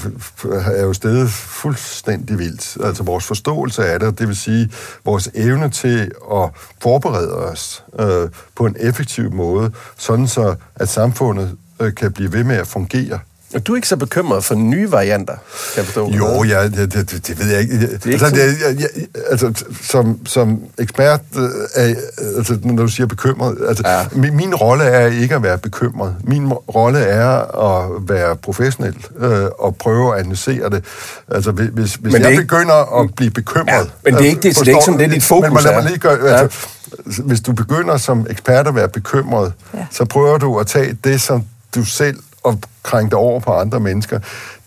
[0.53, 2.77] er jo stedet fuldstændig vildt.
[2.83, 4.71] Altså vores forståelse af det, det vil sige
[5.05, 6.49] vores evne til at
[6.81, 12.43] forberede os øh, på en effektiv måde, sådan så at samfundet øh, kan blive ved
[12.43, 13.19] med at fungere.
[13.55, 15.41] Og du er ikke så bekymret for nye varianter, kan
[15.77, 16.11] jeg forstå?
[16.11, 17.73] Jo, ja, det, det, det, ved jeg ikke.
[17.75, 18.89] er Det ikke altså, det, jeg, jeg,
[19.29, 21.95] altså, som, som ekspert, øh, er,
[22.37, 23.97] altså, når du siger bekymret, altså, Ja.
[23.99, 24.05] ja.
[24.13, 26.15] min, min rolle er ikke at være bekymret.
[26.23, 27.29] Min rolle er
[27.67, 30.83] at være professionel øh, og prøve at analysere det.
[31.27, 33.67] Altså, hvis, hvis Men jeg det er ikke- begynder at blive bekymret...
[33.67, 35.23] Ja, men det er ikke det- så det er ikke forstår- sådan, det er dit
[35.23, 35.87] fokus Men lad mig er.
[35.87, 36.39] lige gøre...
[36.39, 39.79] Altså, Hvis du begynder som ekspert at være bekymret, Ja.
[39.91, 41.43] så prøver du at tage det, som
[41.75, 44.19] du selv og krænke det over på andre mennesker.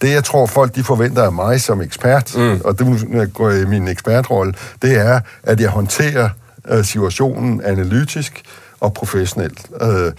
[0.03, 2.61] Det, jeg tror, folk de forventer af mig som ekspert, mm.
[2.65, 6.29] og det går i min ekspertrolle, det er, at jeg håndterer
[6.69, 8.43] øh, situationen analytisk
[8.81, 9.67] og professionelt.
[9.81, 10.13] Øh,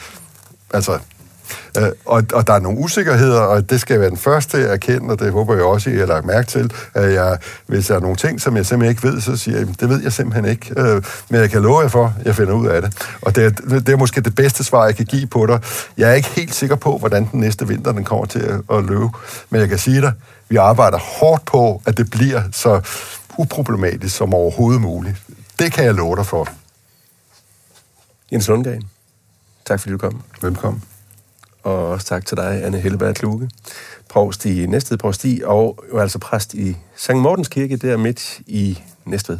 [0.73, 0.99] altså,
[1.77, 4.71] Øh, og, og der er nogle usikkerheder, og det skal jeg være den første at
[4.71, 6.73] erkende, og det håber jeg også, I har lagt mærke til.
[6.93, 7.37] At jeg,
[7.67, 10.03] hvis der er nogle ting, som jeg simpelthen ikke ved, så siger jeg, det ved
[10.03, 10.73] jeg simpelthen ikke.
[10.77, 12.93] Øh, men jeg kan love jer for, at jeg finder ud af det.
[13.21, 15.59] Og det er, det er måske det bedste svar, jeg kan give på dig.
[15.97, 18.83] Jeg er ikke helt sikker på, hvordan den næste vinter den kommer til at, at
[18.83, 19.09] løbe,
[19.49, 20.13] men jeg kan sige dig,
[20.49, 22.81] vi arbejder hårdt på, at det bliver så
[23.37, 25.15] uproblematisk som overhovedet muligt.
[25.59, 26.47] Det kan jeg love dig for.
[28.31, 28.89] Jens Lundgren,
[29.65, 30.21] tak fordi du kom.
[30.41, 30.92] Velkommen.
[31.63, 33.49] Og også tak til dig, Anne Helleberg Kluge,
[34.09, 38.79] provst i Næstved Provsti, og jo altså præst i Sankt Mortens Kirke, der midt i
[39.05, 39.37] Næstved.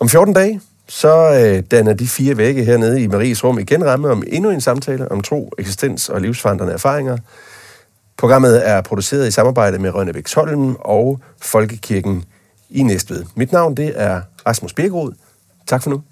[0.00, 4.08] Om 14 dage, så øh, danner de fire vægge hernede i Maries rum igen ramme
[4.08, 7.16] om endnu en samtale om tro, eksistens og livsforandrende erfaringer.
[8.16, 12.24] Programmet er produceret i samarbejde med Rønne Holm og Folkekirken
[12.70, 13.24] i Næstved.
[13.34, 15.12] Mit navn det er Rasmus Birkerud.
[15.66, 16.02] Tak for nu.